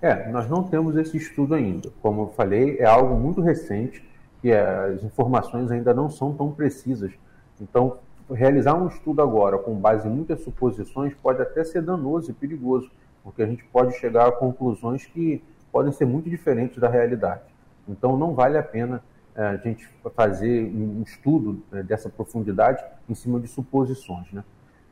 [0.00, 1.90] É, nós não temos esse estudo ainda.
[2.02, 4.04] Como eu falei, é algo muito recente
[4.42, 7.12] e as informações ainda não são tão precisas.
[7.60, 7.98] Então,
[8.28, 12.90] realizar um estudo agora com base em muitas suposições pode até ser danoso e perigoso,
[13.22, 15.40] porque a gente pode chegar a conclusões que
[15.70, 17.42] podem ser muito diferentes da realidade.
[17.88, 19.02] Então, não vale a pena
[19.34, 24.44] a gente fazer um estudo né, dessa profundidade em cima de suposições, né?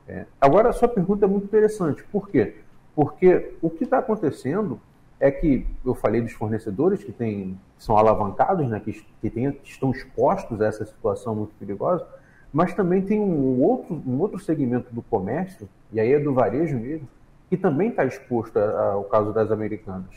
[0.09, 2.03] É, agora, a sua pergunta é muito interessante.
[2.05, 2.57] Por quê?
[2.97, 4.81] Porque o que está acontecendo
[5.21, 9.53] é que eu falei dos fornecedores que, têm, que são alavancados, né, que, que, têm,
[9.53, 12.05] que estão expostos a essa situação muito perigosa,
[12.53, 16.77] mas também tem um outro, um outro segmento do comércio, e aí é do varejo
[16.77, 17.07] mesmo,
[17.49, 20.11] que também está exposto ao caso das americanas,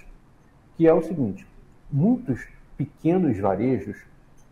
[0.75, 1.45] que é o seguinte:
[1.91, 2.47] muitos
[2.77, 3.97] pequenos varejos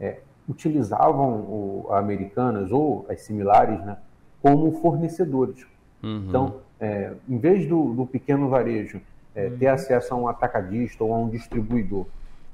[0.01, 3.97] é, utilizavam o, a americanas ou as similares né,
[4.41, 5.65] como fornecedores.
[6.03, 6.25] Uhum.
[6.27, 8.99] Então, é, em vez do, do pequeno varejo
[9.35, 12.07] é, ter acesso a um atacadista ou a um distribuidor,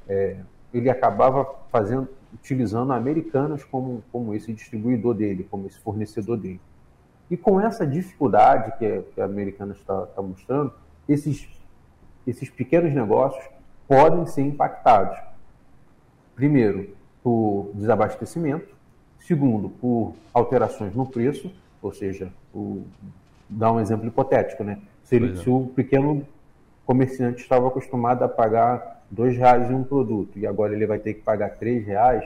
[0.08, 0.36] é,
[0.74, 6.60] ele acabava fazendo, utilizando a Americanas como, como esse distribuidor dele, como esse fornecedor dele.
[7.32, 10.74] E com essa dificuldade que, a- que a Americanas está tá mostrando,
[11.08, 11.48] esses,
[12.28, 13.44] esses pequenos negócios
[13.88, 15.18] podem ser impactados.
[16.36, 16.97] Primeiro,
[17.28, 18.74] por desabastecimento.
[19.20, 21.52] Segundo, por alterações no preço,
[21.82, 22.84] ou seja, o,
[23.50, 24.80] dar um exemplo hipotético, né?
[25.04, 25.36] Se, ele- é.
[25.36, 26.26] se o pequeno
[26.86, 31.16] comerciante estava acostumado a pagar dois reais em um produto e agora ele vai ter
[31.16, 32.24] que pagar três reais,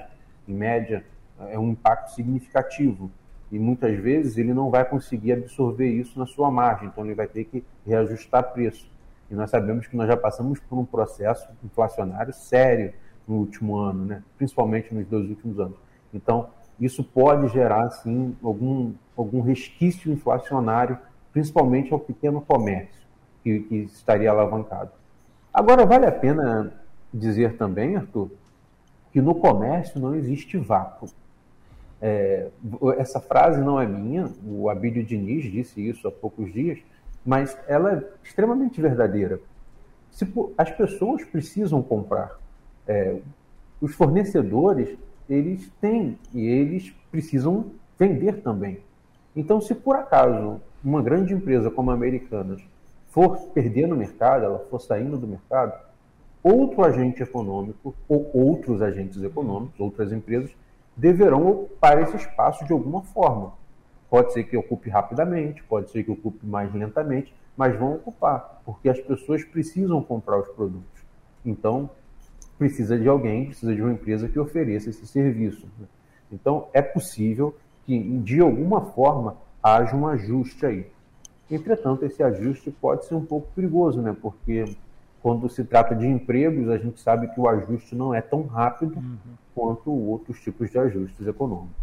[0.47, 1.03] em média,
[1.49, 3.09] é um impacto significativo.
[3.51, 7.25] E muitas vezes ele não vai conseguir absorver isso na sua margem, então ele vai
[7.25, 8.87] ter que reajustar preço.
[9.31, 12.93] E nós sabemos que nós já passamos por um processo inflacionário sério
[13.31, 14.23] no último ano, né?
[14.37, 15.77] principalmente nos dois últimos anos.
[16.13, 20.97] Então, isso pode gerar, sim, algum, algum resquício inflacionário,
[21.31, 23.07] principalmente ao pequeno comércio,
[23.41, 24.91] que, que estaria alavancado.
[25.53, 26.73] Agora, vale a pena
[27.13, 28.31] dizer também, Arthur,
[29.13, 31.07] que no comércio não existe vácuo.
[32.01, 32.49] É,
[32.97, 36.79] essa frase não é minha, o Abílio Diniz disse isso há poucos dias,
[37.25, 39.39] mas ela é extremamente verdadeira.
[40.09, 40.27] Se,
[40.57, 42.40] as pessoas precisam comprar.
[42.87, 43.17] É,
[43.79, 44.97] os fornecedores,
[45.29, 48.79] eles têm e eles precisam vender também.
[49.35, 52.61] Então, se por acaso uma grande empresa como a Americanas
[53.09, 55.73] for perder no mercado, ela for saindo do mercado,
[56.43, 60.51] outro agente econômico ou outros agentes econômicos, outras empresas,
[60.95, 63.53] deverão ocupar esse espaço de alguma forma.
[64.09, 68.89] Pode ser que ocupe rapidamente, pode ser que ocupe mais lentamente, mas vão ocupar, porque
[68.89, 71.01] as pessoas precisam comprar os produtos.
[71.45, 71.89] Então,
[72.61, 75.65] precisa de alguém, precisa de uma empresa que ofereça esse serviço.
[76.31, 77.57] Então, é possível
[77.87, 80.85] que, de alguma forma, haja um ajuste aí.
[81.49, 84.15] Entretanto, esse ajuste pode ser um pouco perigoso, né?
[84.21, 84.65] Porque
[85.23, 88.95] quando se trata de empregos, a gente sabe que o ajuste não é tão rápido
[88.95, 89.17] uhum.
[89.55, 91.75] quanto outros tipos de ajustes econômicos.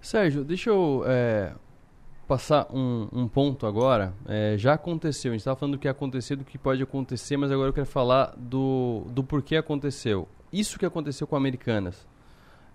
[0.00, 1.52] Sérgio, deixa eu é,
[2.26, 4.12] passar um, um, ponto agora.
[4.26, 7.52] É, já aconteceu, a gente estava falando do que aconteceu, do que pode acontecer, mas
[7.52, 10.28] agora eu quero falar do, do porquê aconteceu.
[10.52, 12.06] Isso que aconteceu com Americanas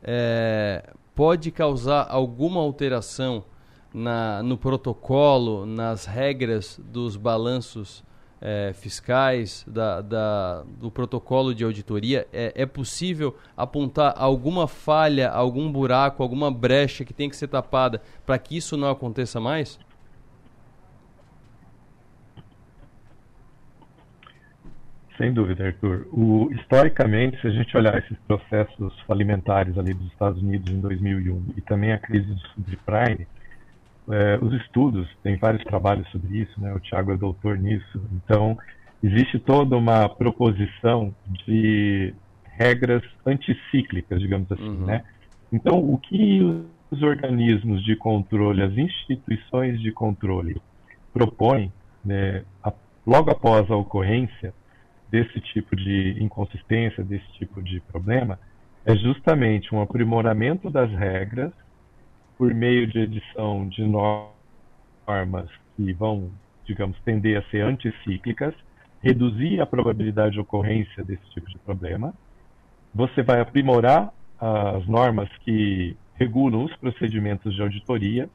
[0.04, 3.44] é, pode causar alguma alteração
[3.94, 8.04] na, no protocolo, nas regras dos balanços
[8.42, 15.72] é, fiscais, da, da, do protocolo de auditoria, é, é, possível apontar alguma falha, algum
[15.72, 19.80] buraco, alguma brecha que tem que ser tapada para que isso não aconteça mais?
[25.22, 26.08] Sem dúvida, Arthur.
[26.12, 31.46] O, historicamente, se a gente olhar esses processos falimentares ali dos Estados Unidos em 2001
[31.56, 33.28] e também a crise do subprime,
[34.10, 36.74] é, os estudos, tem vários trabalhos sobre isso, né?
[36.74, 38.58] o Tiago é doutor nisso, então
[39.04, 41.14] existe toda uma proposição
[41.46, 42.14] de
[42.46, 44.86] regras anticíclicas, digamos assim, uhum.
[44.86, 45.04] né?
[45.52, 50.62] Então, o que os organismos de controle, as instituições de controle
[51.14, 51.72] propõem,
[52.04, 52.72] né, a,
[53.06, 54.54] logo após a ocorrência
[55.10, 58.40] desse tipo de inconsistência, desse tipo de problema,
[58.86, 61.52] é justamente um aprimoramento das regras
[62.42, 66.32] por meio de edição de normas que vão,
[66.66, 68.56] digamos, tender a ser anticíclicas,
[69.00, 72.16] reduzir a probabilidade de ocorrência desse tipo de problema.
[72.96, 78.28] Você vai aprimorar as normas que regulam os procedimentos de auditoria,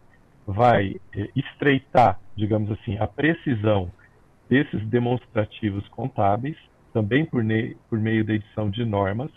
[0.46, 3.90] vai eh, estreitar, digamos assim, a precisão
[4.48, 6.57] desses demonstrativos contábeis,
[6.92, 7.42] também por,
[7.90, 9.32] por meio da edição de normas,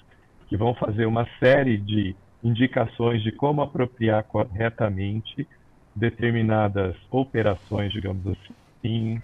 [0.48, 5.48] que vão fazer uma série de indicações de como apropriar corretamente
[5.96, 9.22] determinadas operações, digamos assim,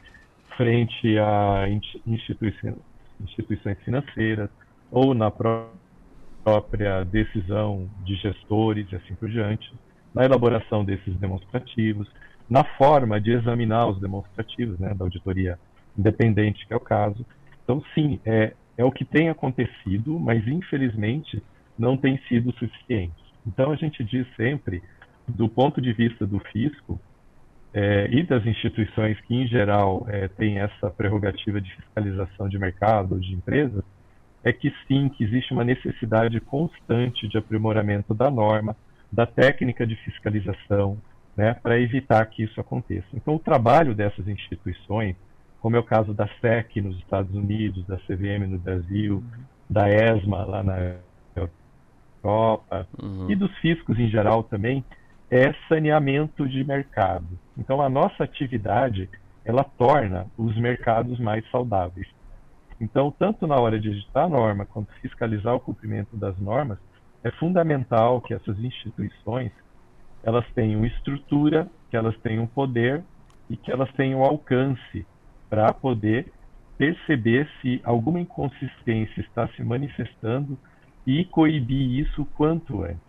[0.58, 1.68] frente a
[2.06, 2.76] instituições,
[3.22, 4.50] instituições financeiras
[4.92, 9.72] ou na própria decisão de gestores e assim por diante,
[10.14, 12.08] na elaboração desses demonstrativos,
[12.50, 15.58] na forma de examinar os demonstrativos, né, da auditoria
[15.98, 17.26] independente, que é o caso.
[17.64, 21.42] Então, sim, é, é o que tem acontecido, mas infelizmente
[21.78, 23.14] não tem sido suficiente.
[23.46, 24.82] Então a gente diz sempre,
[25.28, 27.00] do ponto de vista do fisco
[27.74, 33.20] é, e das instituições que em geral é, têm essa prerrogativa de fiscalização de mercado,
[33.20, 33.84] de empresas,
[34.44, 38.76] é que sim, que existe uma necessidade constante de aprimoramento da norma,
[39.12, 40.98] da técnica de fiscalização,
[41.36, 43.08] né, para evitar que isso aconteça.
[43.14, 45.16] Então, o trabalho dessas instituições,
[45.60, 49.24] como é o caso da SEC nos Estados Unidos, da CVM no Brasil,
[49.70, 50.96] da ESMA lá na
[52.26, 53.30] Europa uhum.
[53.30, 54.84] e dos fiscos em geral também,
[55.30, 57.28] é saneamento de mercado.
[57.58, 59.10] Então a nossa atividade
[59.44, 62.08] ela torna os mercados mais saudáveis.
[62.82, 66.78] Então, tanto na hora de editar a norma quanto fiscalizar o cumprimento das normas,
[67.24, 69.52] é fundamental que essas instituições
[70.24, 73.04] elas tenham estrutura, que elas tenham poder
[73.50, 75.06] e que elas tenham alcance
[75.50, 76.32] para poder
[76.78, 80.58] perceber se alguma inconsistência está se manifestando
[81.06, 83.00] e coibir isso quanto antes.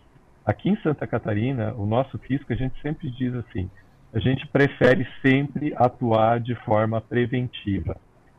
[0.45, 3.71] Aqui em Santa Catarina, o nosso fisco, a gente sempre diz assim,
[4.13, 7.97] a gente prefere sempre atuar de forma preventiva,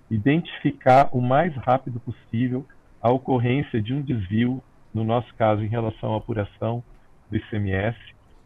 [0.10, 2.66] identificar o mais rápido possível
[3.02, 6.84] a ocorrência de um desvio, no nosso caso, em relação à apuração
[7.30, 7.98] do ICMS,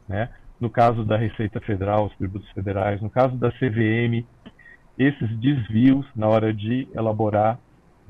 [0.08, 0.30] né?
[0.60, 4.26] no caso da Receita Federal, os tributos federais, no caso da CVM,
[4.98, 7.60] esses desvios na hora de elaborar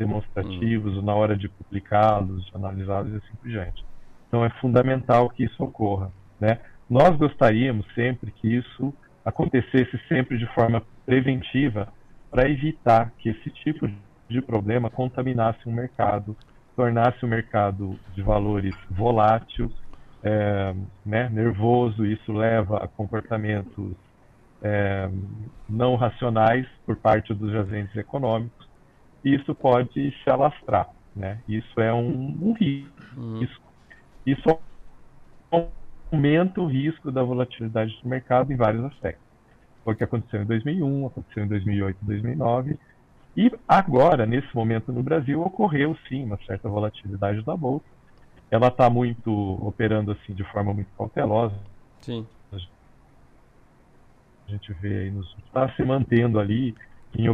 [0.02, 1.02] demonstrativos, hum.
[1.04, 3.86] na hora de publicá-los, de analisá-los e assim por diante.
[4.28, 6.12] Então é fundamental que isso ocorra.
[6.40, 6.60] Né?
[6.90, 8.94] Nós gostaríamos sempre que isso
[9.24, 11.88] acontecesse sempre de forma preventiva
[12.32, 13.88] para evitar que esse tipo
[14.28, 16.36] de problema contaminasse o mercado,
[16.76, 19.72] tornasse o mercado de valores volátil,
[20.24, 20.74] é,
[21.06, 23.94] né, nervoso, isso leva a comportamentos
[24.64, 25.10] é,
[25.68, 28.71] não racionais por parte dos agentes econômicos
[29.24, 30.90] isso pode se alastrar.
[31.16, 31.40] Né?
[31.48, 32.92] Isso é um, um risco.
[33.18, 33.48] Uhum.
[34.26, 34.60] Isso
[36.12, 39.26] aumenta o risco da volatilidade do mercado em vários aspectos.
[39.84, 42.78] Foi o que aconteceu em 2001, aconteceu em 2008, 2009
[43.36, 47.86] E agora, nesse momento no Brasil, ocorreu sim uma certa volatilidade da bolsa.
[48.50, 49.32] Ela está muito
[49.66, 51.56] operando assim de forma muito cautelosa.
[52.02, 52.28] Sim.
[52.54, 56.76] A gente vê aí nos está se mantendo ali
[57.18, 57.30] em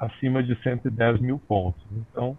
[0.00, 1.82] acima de 110 mil pontos.
[1.92, 2.36] Então,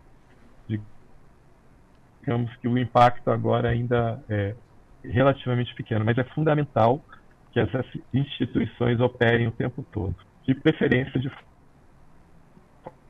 [2.21, 4.55] digamos que o impacto agora ainda é
[5.03, 7.03] relativamente pequeno, mas é fundamental
[7.51, 10.15] que essas instituições operem o tempo todo,
[10.47, 11.29] de preferência de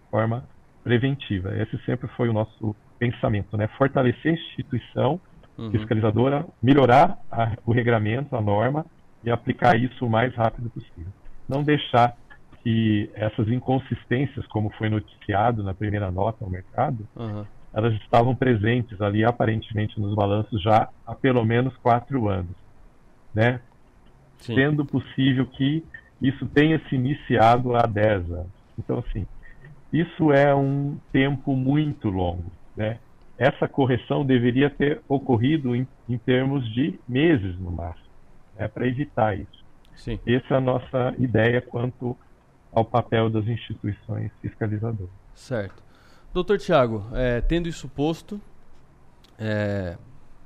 [0.09, 0.47] forma
[0.83, 1.55] preventiva.
[1.57, 3.67] Esse sempre foi o nosso pensamento, né?
[3.77, 5.21] Fortalecer a instituição
[5.57, 5.69] Uhum.
[5.71, 8.85] fiscalizadora, melhorar a, o regramento, a norma
[9.23, 11.11] e aplicar isso o mais rápido possível.
[11.47, 12.15] Não deixar
[12.63, 17.45] que essas inconsistências, como foi noticiado na primeira nota ao mercado, Uhum.
[17.73, 22.55] elas estavam presentes ali aparentemente nos balanços já há pelo menos quatro anos,
[23.33, 23.61] né?
[24.39, 24.55] Sim.
[24.55, 25.83] Sendo possível que
[26.21, 28.51] isso tenha se iniciado há 10 anos.
[28.77, 29.25] Então, assim,
[29.91, 32.99] isso é um tempo muito longo, né?
[33.37, 38.05] Essa correção deveria ter ocorrido em, em termos de meses no máximo,
[38.53, 38.67] né?
[38.67, 39.61] para evitar isso.
[39.95, 40.19] Sim.
[40.27, 42.17] Essa é a nossa ideia quanto
[42.71, 45.09] ao papel das instituições fiscalizadoras.
[45.33, 45.83] Certo.
[46.33, 48.39] Doutor Tiago, é, tendo isso posto,
[49.37, 49.97] é,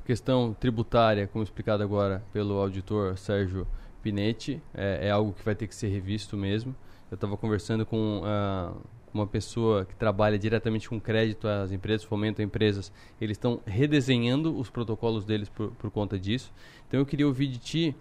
[0.06, 3.68] questão tributária, como explicado agora pelo auditor Sérgio
[4.02, 6.76] Pinetti, é, é algo que vai ter que ser revisto mesmo.
[7.12, 8.74] Eu estava conversando com ah,
[9.14, 14.70] uma pessoa que trabalha diretamente com crédito às empresas, fomentam empresas, eles estão redesenhando os
[14.70, 16.52] protocolos deles por, por conta disso.
[16.88, 17.96] Então eu queria ouvir de ti,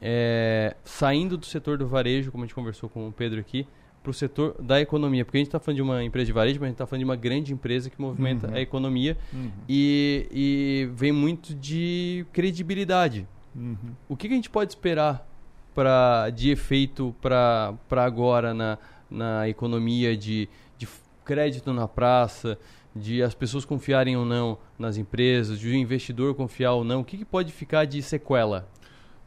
[0.00, 3.66] é, saindo do setor do varejo, como a gente conversou com o Pedro aqui,
[4.02, 5.24] para o setor da economia.
[5.24, 7.00] Porque a gente está falando de uma empresa de varejo, mas a gente está falando
[7.00, 8.54] de uma grande empresa que movimenta Uhum.
[8.54, 9.50] a economia Uhum.
[9.68, 13.26] e, e vem muito de credibilidade.
[13.54, 13.76] Uhum.
[14.08, 15.26] O que, que a gente pode esperar
[15.74, 18.78] pra, de efeito para agora na,
[19.10, 20.86] na economia de, de
[21.24, 22.58] crédito na praça,
[22.94, 27.00] de as pessoas confiarem ou não nas empresas, de o investidor confiar ou não?
[27.00, 28.68] O que, que pode ficar de sequela?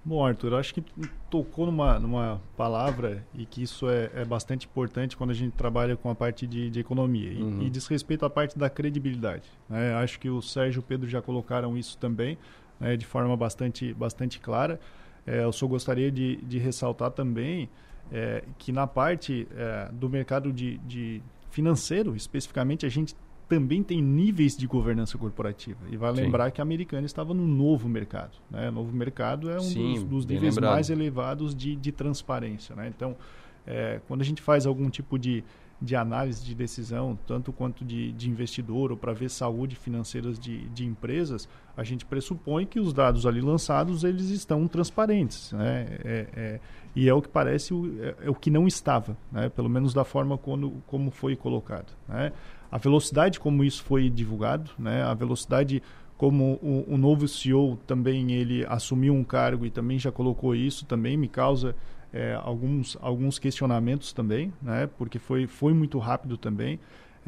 [0.09, 0.83] Bom, Arthur, acho que
[1.29, 5.95] tocou numa, numa palavra e que isso é, é bastante importante quando a gente trabalha
[5.95, 7.61] com a parte de, de economia e, Uhum.
[7.61, 9.47] e diz respeito à parte da credibilidade.
[9.69, 9.93] né?
[9.93, 12.39] Acho que o Sérgio e o Pedro já colocaram isso também
[12.79, 14.79] né, de forma bastante, bastante clara.
[15.27, 17.69] É, eu só gostaria de, de ressaltar também
[18.11, 23.15] é, que na parte é, do mercado de, de financeiro, especificamente, a gente
[23.49, 25.79] também tem níveis de governança corporativa.
[25.91, 26.23] E vale Sim.
[26.23, 28.37] lembrar que a americana estava no novo mercado.
[28.49, 28.69] Né?
[28.69, 30.73] O novo mercado é um Sim, dos, dos níveis lembrado.
[30.73, 32.75] mais elevados de, de transparência.
[32.75, 32.91] Né?
[32.95, 33.17] Então,
[33.65, 35.43] é, quando a gente faz algum tipo de,
[35.81, 40.69] de análise de decisão, tanto quanto de, de investidor ou para ver saúde financeiras de,
[40.69, 45.51] de empresas, a gente pressupõe que os dados ali lançados eles estão transparentes.
[45.53, 45.87] Né?
[46.03, 46.59] É, é,
[46.95, 49.49] e é o que parece o, é, é o que não estava, né?
[49.49, 51.91] pelo menos da forma quando, como foi colocado.
[52.07, 52.31] Né?
[52.71, 55.03] A velocidade como isso foi divulgado, né?
[55.03, 55.81] a velocidade
[56.17, 60.85] como o, o novo CEO também ele assumiu um cargo e também já colocou isso,
[60.85, 61.75] também me causa
[62.11, 64.89] é, alguns, alguns questionamentos também, né?
[64.97, 66.79] porque foi, foi muito rápido também.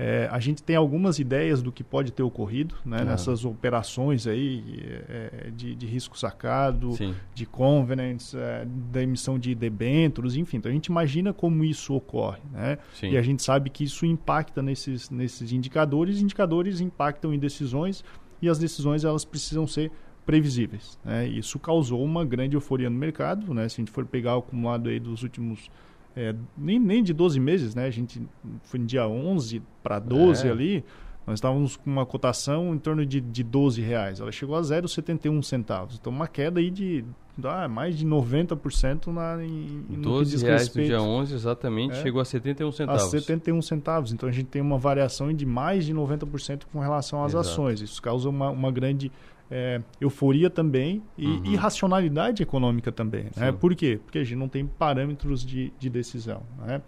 [0.04, 3.02] É, a gente tem algumas ideias do que pode ter ocorrido né?
[3.02, 3.06] Ah.
[3.06, 7.14] nessas operações aí é, de, de risco sacado, Sim.
[7.36, 10.58] de covenants, é, da emissão de debêntures, enfim.
[10.58, 12.80] Então a gente imagina como isso ocorre, né?
[12.96, 13.12] Sim.
[13.12, 18.04] E a gente sabe que isso impacta nesses, nesses indicadores, indicadores impactam em decisões
[18.42, 19.92] e as decisões elas precisam ser
[20.26, 20.98] previsíveis.
[21.06, 21.28] Né?
[21.28, 23.70] Isso causou uma grande euforia no mercado, né?
[23.70, 25.70] Se a gente for pegar o acumulado aí dos últimos
[26.16, 27.86] é, nem, nem de 12 meses, né?
[27.86, 28.22] A gente
[28.64, 30.52] foi no dia 11 para 12 É.
[30.52, 30.84] ali,
[31.26, 34.20] nós estávamos com uma cotação em torno de, de 12 reais.
[34.20, 35.98] Ela chegou a 0,71 centavos.
[36.00, 37.06] Então, uma queda aí de
[37.44, 41.34] ah, mais de 90% na, em, no que 12 diz reais no respeito dia 11,
[41.34, 42.02] exatamente, É.
[42.02, 43.04] chegou a 71 a centavos.
[43.12, 44.12] 71 centavos.
[44.14, 47.50] Então, a gente tem uma variação de mais de 90% com relação às Exato.
[47.50, 47.82] ações.
[47.82, 49.12] Isso causa uma, uma grande
[49.52, 51.42] é, euforia também e, Uhum.
[51.46, 53.26] e racionalidade econômica também.
[53.36, 53.52] Né?
[53.52, 54.00] Por quê?
[54.04, 56.42] Porque a gente não tem parâmetros de, de decisão.
[56.66, 56.82] Né?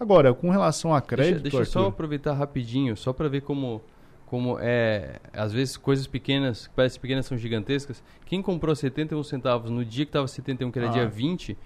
[0.00, 1.42] Agora, com relação a crédito...
[1.42, 3.80] Deixa, deixa eu só Arthur, aproveitar rapidinho, só para ver como,
[4.26, 5.20] como é.
[5.32, 8.02] Às vezes coisas pequenas, que parecem pequenas, são gigantescas.
[8.26, 10.92] Quem comprou 71 centavos no dia que estava 71, que era Ah.
[10.92, 11.56] dia 20,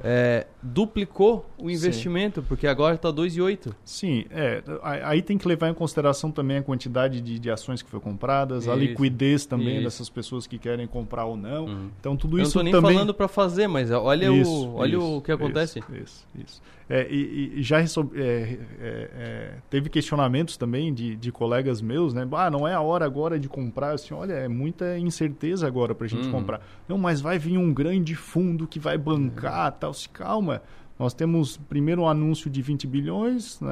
[0.00, 3.74] é, duplicou o investimento, porque agora está 2,8.
[3.84, 7.82] Sim, é, a- aí tem que levar em consideração também a quantidade de, de ações
[7.82, 9.84] que foi compradas, a Isso, liquidez também isso.
[9.84, 11.88] dessas pessoas que querem comprar ou não.
[11.98, 14.74] Então tudo Eu não isso estou nem também falando para fazer, mas olha, Isso, o,
[14.76, 15.78] olha isso, o que acontece.
[15.80, 16.26] Isso, isso.
[16.44, 16.62] isso.
[16.90, 22.26] É, e, e já é, é, é, teve questionamentos também de, de colegas meus, né?
[22.32, 23.90] Ah, não é a hora agora de comprar.
[23.92, 26.32] Assim, olha, é muita incerteza agora para a gente Uhum.
[26.32, 26.62] comprar.
[26.88, 29.87] Não, mas vai vir um grande fundo que vai bancar, tal.
[29.92, 30.62] Se calma.
[30.98, 33.68] Nós temos primeiro um anúncio de 20 bilhões, né,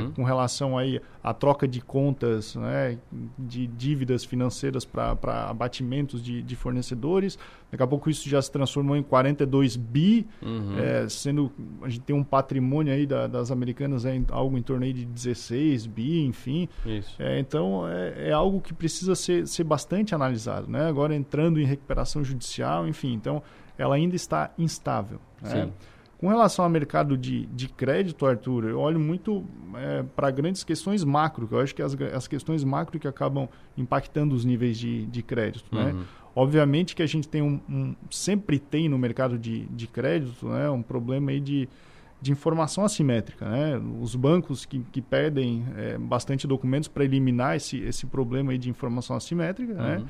[0.00, 0.08] Uhum.
[0.08, 2.96] é, com relação aí à troca de contas, né,
[3.38, 7.38] de dívidas financeiras para abatimentos de, de fornecedores.
[7.70, 10.78] Daqui a pouco isso já se transformou em 42 bi, Uhum.
[10.78, 11.52] é, sendo
[11.82, 14.94] a gente tem um patrimônio aí da- das americanas é em- algo em torno aí
[14.94, 16.70] de 16 bi, enfim.
[17.18, 20.86] É, então é, é algo que precisa ser, ser bastante analisado, né?
[20.86, 23.42] Agora entrando em recuperação judicial, enfim, então
[23.78, 25.18] ela ainda está instável.
[25.42, 25.70] né?
[26.18, 29.44] Com relação ao mercado de, de crédito, Arthur, eu olho muito
[30.14, 34.32] para grandes questões macro, que eu acho que as, as questões macro que acabam impactando
[34.32, 35.74] os níveis de, de crédito.
[35.74, 35.92] Né?
[35.92, 36.04] Uhum.
[36.36, 40.70] Obviamente que a gente tem um, um- sempre tem no mercado de, de crédito né,
[40.70, 41.68] um problema aí de,
[42.20, 43.44] de informação assimétrica.
[43.48, 43.82] Né?
[44.00, 48.70] Os bancos que, que pedem eh, bastante documentos para eliminar esse, esse problema aí de
[48.70, 50.04] informação assimétrica, né?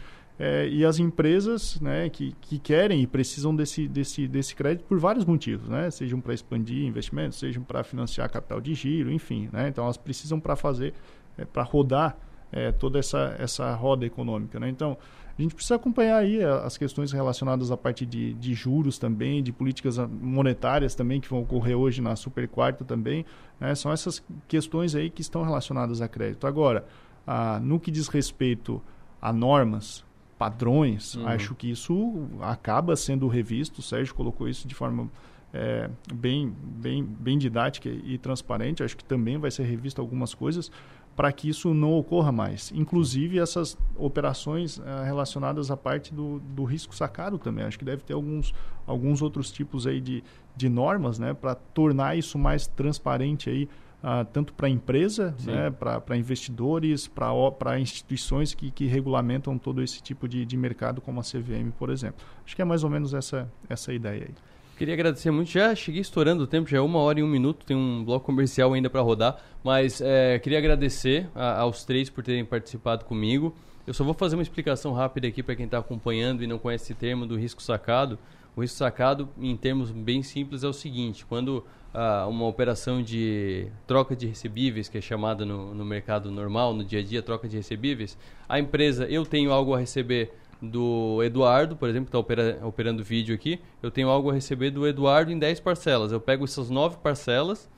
[0.45, 4.99] É, e as empresas né, que, que querem e precisam desse, desse, desse crédito por
[4.99, 5.89] vários motivos, né?
[5.89, 9.49] sejam para expandir investimentos, sejam para financiar capital de giro, enfim.
[9.53, 9.69] Né?
[9.69, 10.95] Então, elas precisam para fazer,
[11.39, 12.17] é, para rodar
[12.51, 14.59] é, toda essa, essa roda econômica.
[14.59, 14.69] Né?
[14.69, 14.99] Então,
[15.39, 19.45] a gente precisa acompanhar aí a- as questões relacionadas à parte de, de juros também,
[19.45, 23.25] de políticas monetárias também, que vão ocorrer hoje na Super Quarta também.
[23.61, 23.77] né?
[23.77, 26.49] São essas questões aí que estão relacionadas a crédito.
[26.49, 26.85] Agora,
[27.25, 28.83] ah, no que diz respeito
[29.21, 30.05] a normas,
[30.43, 31.29] padrões, Uhum.
[31.29, 33.79] acho que isso acaba sendo revisto.
[33.79, 35.09] O Sérgio colocou isso de forma
[35.55, 38.83] é, bem, bem, bem didática e transparente.
[38.83, 40.69] Acho que também vai ser revisto algumas coisas
[41.15, 42.73] para que isso não ocorra mais.
[42.75, 47.65] Inclusive essas operações eh, relacionadas à parte do, do risco sacado também.
[47.65, 48.55] Acho que deve ter alguns,
[48.87, 50.25] alguns outros tipos aí de,
[50.57, 53.69] de normas né, para tornar isso mais transparente aí,
[54.03, 55.53] ah, tanto para a empresa, Sim.
[55.53, 61.21] né, para investidores, para instituições que, que regulamentam todo esse tipo de, de mercado, como
[61.21, 62.25] a CVM, por exemplo.
[62.45, 64.35] Acho que é mais ou menos essa, essa ideia aí.
[64.77, 65.51] Queria agradecer muito.
[65.51, 67.65] Já cheguei estourando o tempo, já é uma hora e um minuto.
[67.65, 69.39] Tem um bloco comercial ainda para rodar.
[69.63, 73.55] Mas é, queria agradecer a- aos três por terem participado comigo.
[73.87, 76.85] Eu só vou fazer uma explicação rápida aqui para quem está acompanhando e não conhece
[76.85, 78.19] esse termo do risco sacado.
[78.57, 81.65] O risco sacado, em termos bem simples, é o seguinte: quando
[81.95, 86.85] ah, uma operação de troca de recebíveis, que é chamada no, no mercado normal, no
[86.85, 88.17] dia a dia, troca de recebíveis,
[88.49, 90.33] a empresa, eu tenho algo a receber
[90.63, 94.71] do Eduardo, por exemplo, que está opera, operando vídeo aqui, eu tenho algo a receber
[94.71, 96.13] do Eduardo em 10 parcelas.
[96.13, 97.69] Eu pego essas 9 parcelas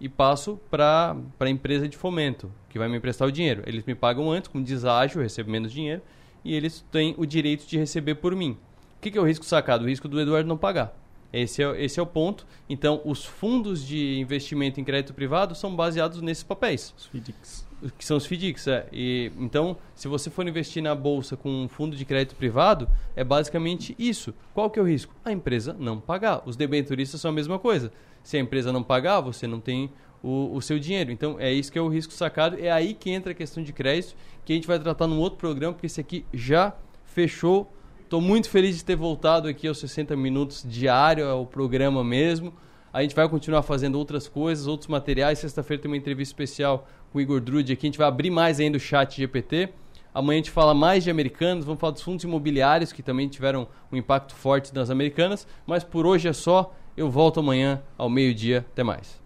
[0.00, 3.62] e passo para a empresa de fomento, que vai me emprestar o dinheiro.
[3.64, 6.02] Eles me pagam antes, com deságio, eu recebo menos dinheiro,
[6.44, 8.58] e eles têm o direito de receber por mim.
[8.98, 9.84] O que, que é o risco sacado?
[9.84, 11.01] O risco do Eduardo não pagar.
[11.32, 12.46] Esse é, esse é o ponto.
[12.68, 16.94] Então, os fundos de investimento em crédito privado são baseados nesses papéis.
[16.96, 17.66] Os FDICs.
[17.98, 18.86] Que são os FDICs, é.
[18.92, 23.24] E, então, se você for investir na bolsa com um fundo de crédito privado, é
[23.24, 24.34] basicamente isso.
[24.52, 25.14] Qual que é o risco?
[25.24, 26.42] A empresa não pagar.
[26.46, 27.90] Os debenturistas são a mesma coisa.
[28.22, 29.90] Se a empresa não pagar, você não tem
[30.22, 31.10] o, o seu dinheiro.
[31.10, 32.56] Então, é isso que é o risco sacado.
[32.60, 34.14] É aí que entra a questão de crédito,
[34.44, 36.74] que a gente vai tratar num outro programa, porque esse aqui já
[37.04, 37.72] fechou.
[38.12, 42.52] Estou muito feliz de ter voltado aqui aos 60 minutos diário, ao programa mesmo.
[42.92, 45.38] A gente vai continuar fazendo outras coisas, outros materiais.
[45.38, 47.86] Sexta-feira tem uma entrevista especial com o Igor Drude aqui.
[47.86, 49.70] A gente vai abrir mais ainda o chat GPT.
[50.12, 53.66] Amanhã a gente fala mais de americanos, vamos falar dos fundos imobiliários que também tiveram
[53.90, 55.48] um impacto forte nas americanas.
[55.66, 56.70] Mas por hoje é só.
[56.94, 58.58] Eu volto amanhã ao meio-dia.
[58.72, 59.21] Até mais.